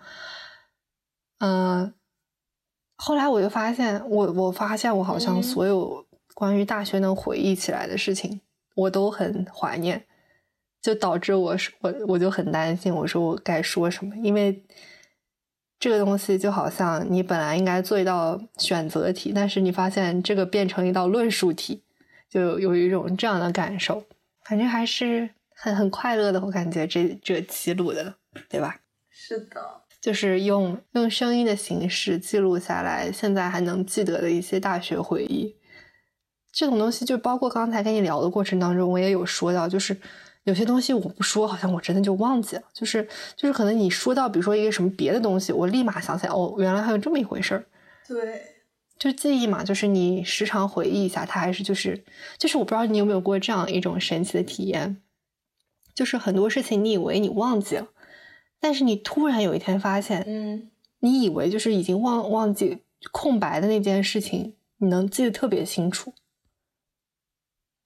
[1.39, 1.95] 嗯，
[2.97, 6.05] 后来我就发现，我我发现我好像所有
[6.35, 8.41] 关于大学能回忆起来的事情，
[8.75, 10.05] 我都很怀念，
[10.83, 14.65] 就导致我我我就很担心，我说我该说什么，因为
[15.79, 21.83] 这个东西就好像你本来应该做一道选择题，但是你发现这个变成一道论述题。
[22.29, 24.05] 就有一种这样的感受，
[24.45, 26.41] 反正还是很很快乐的。
[26.41, 28.15] 我感觉这这记录的，
[28.49, 28.81] 对吧？
[29.11, 29.61] 是的，
[30.01, 35.57] 就是用用声音的形式记录下来，现在还能记得的一些大学回忆。
[36.53, 39.97] 这种东西就包括刚才跟你聊的过程当中，我也有说到，就是
[40.45, 42.63] 有些东西我不说，好像我真的就忘记了。
[42.73, 47.65] 就是就是可能你说到，比如说一个什么别的东西，我立马想起来，哦，原来还有这么一回事儿。
[48.07, 48.43] 对。
[48.99, 52.05] 就记忆嘛，就是你时常回忆一下，它还是就是
[52.39, 55.03] 就是，我不知道你有没有过这样一种神奇的体验，
[55.95, 57.89] 就是很多事情你以为你忘记了，
[58.61, 60.71] 但是你突然有一天发现，嗯，
[61.01, 62.79] 你以为就是已经忘忘记
[63.13, 66.15] 空白的那件事情，你能记得特别清楚。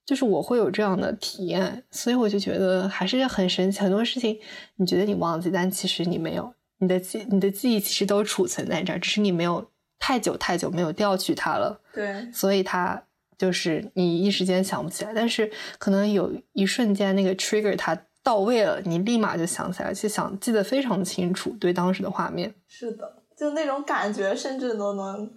[0.05, 3.81] 就是我会有这样的体验，所以我就觉得还是很神奇。
[3.81, 4.39] 很多事情
[4.77, 9.71] 你觉得你忘记，但其实你没有，你的记你的记忆其实都储存在这儿，只是你没有。
[9.99, 13.03] 太久太久没有调取它了，对，所以它
[13.37, 22.55] 就是你一时间想不起来，但是可能有一瞬间那个 trigger 它到位了，你立马就想起来，而且想记得非常清楚，对当时的画面。
[22.67, 25.33] 是的，就那种感觉，甚至都能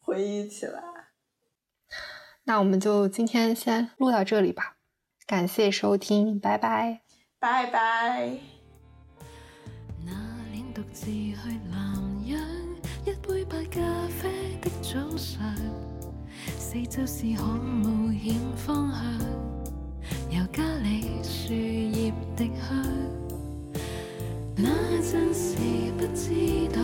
[0.00, 0.82] 回忆起来。
[2.44, 4.76] 那我们就今天先录到这里吧，
[5.26, 7.02] 感谢收听，拜拜，
[7.38, 8.38] 拜拜。
[11.32, 11.79] 咖
[14.92, 15.38] 早上，
[16.58, 19.00] 四周是可冒险方向，
[20.36, 22.84] 由家里树叶滴香。
[24.56, 24.68] 那
[25.00, 25.58] 阵时
[25.96, 26.82] 不知道，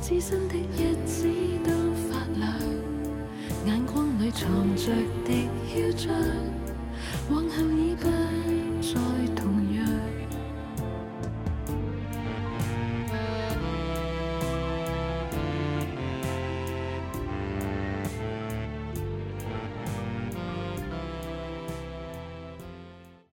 [0.00, 1.28] 自身的日子
[1.62, 1.70] 都
[2.10, 2.52] 发亮，
[3.66, 4.90] 眼光里藏着
[5.24, 6.16] 的嚣张，
[7.30, 8.02] 往后已不
[8.82, 9.47] 再。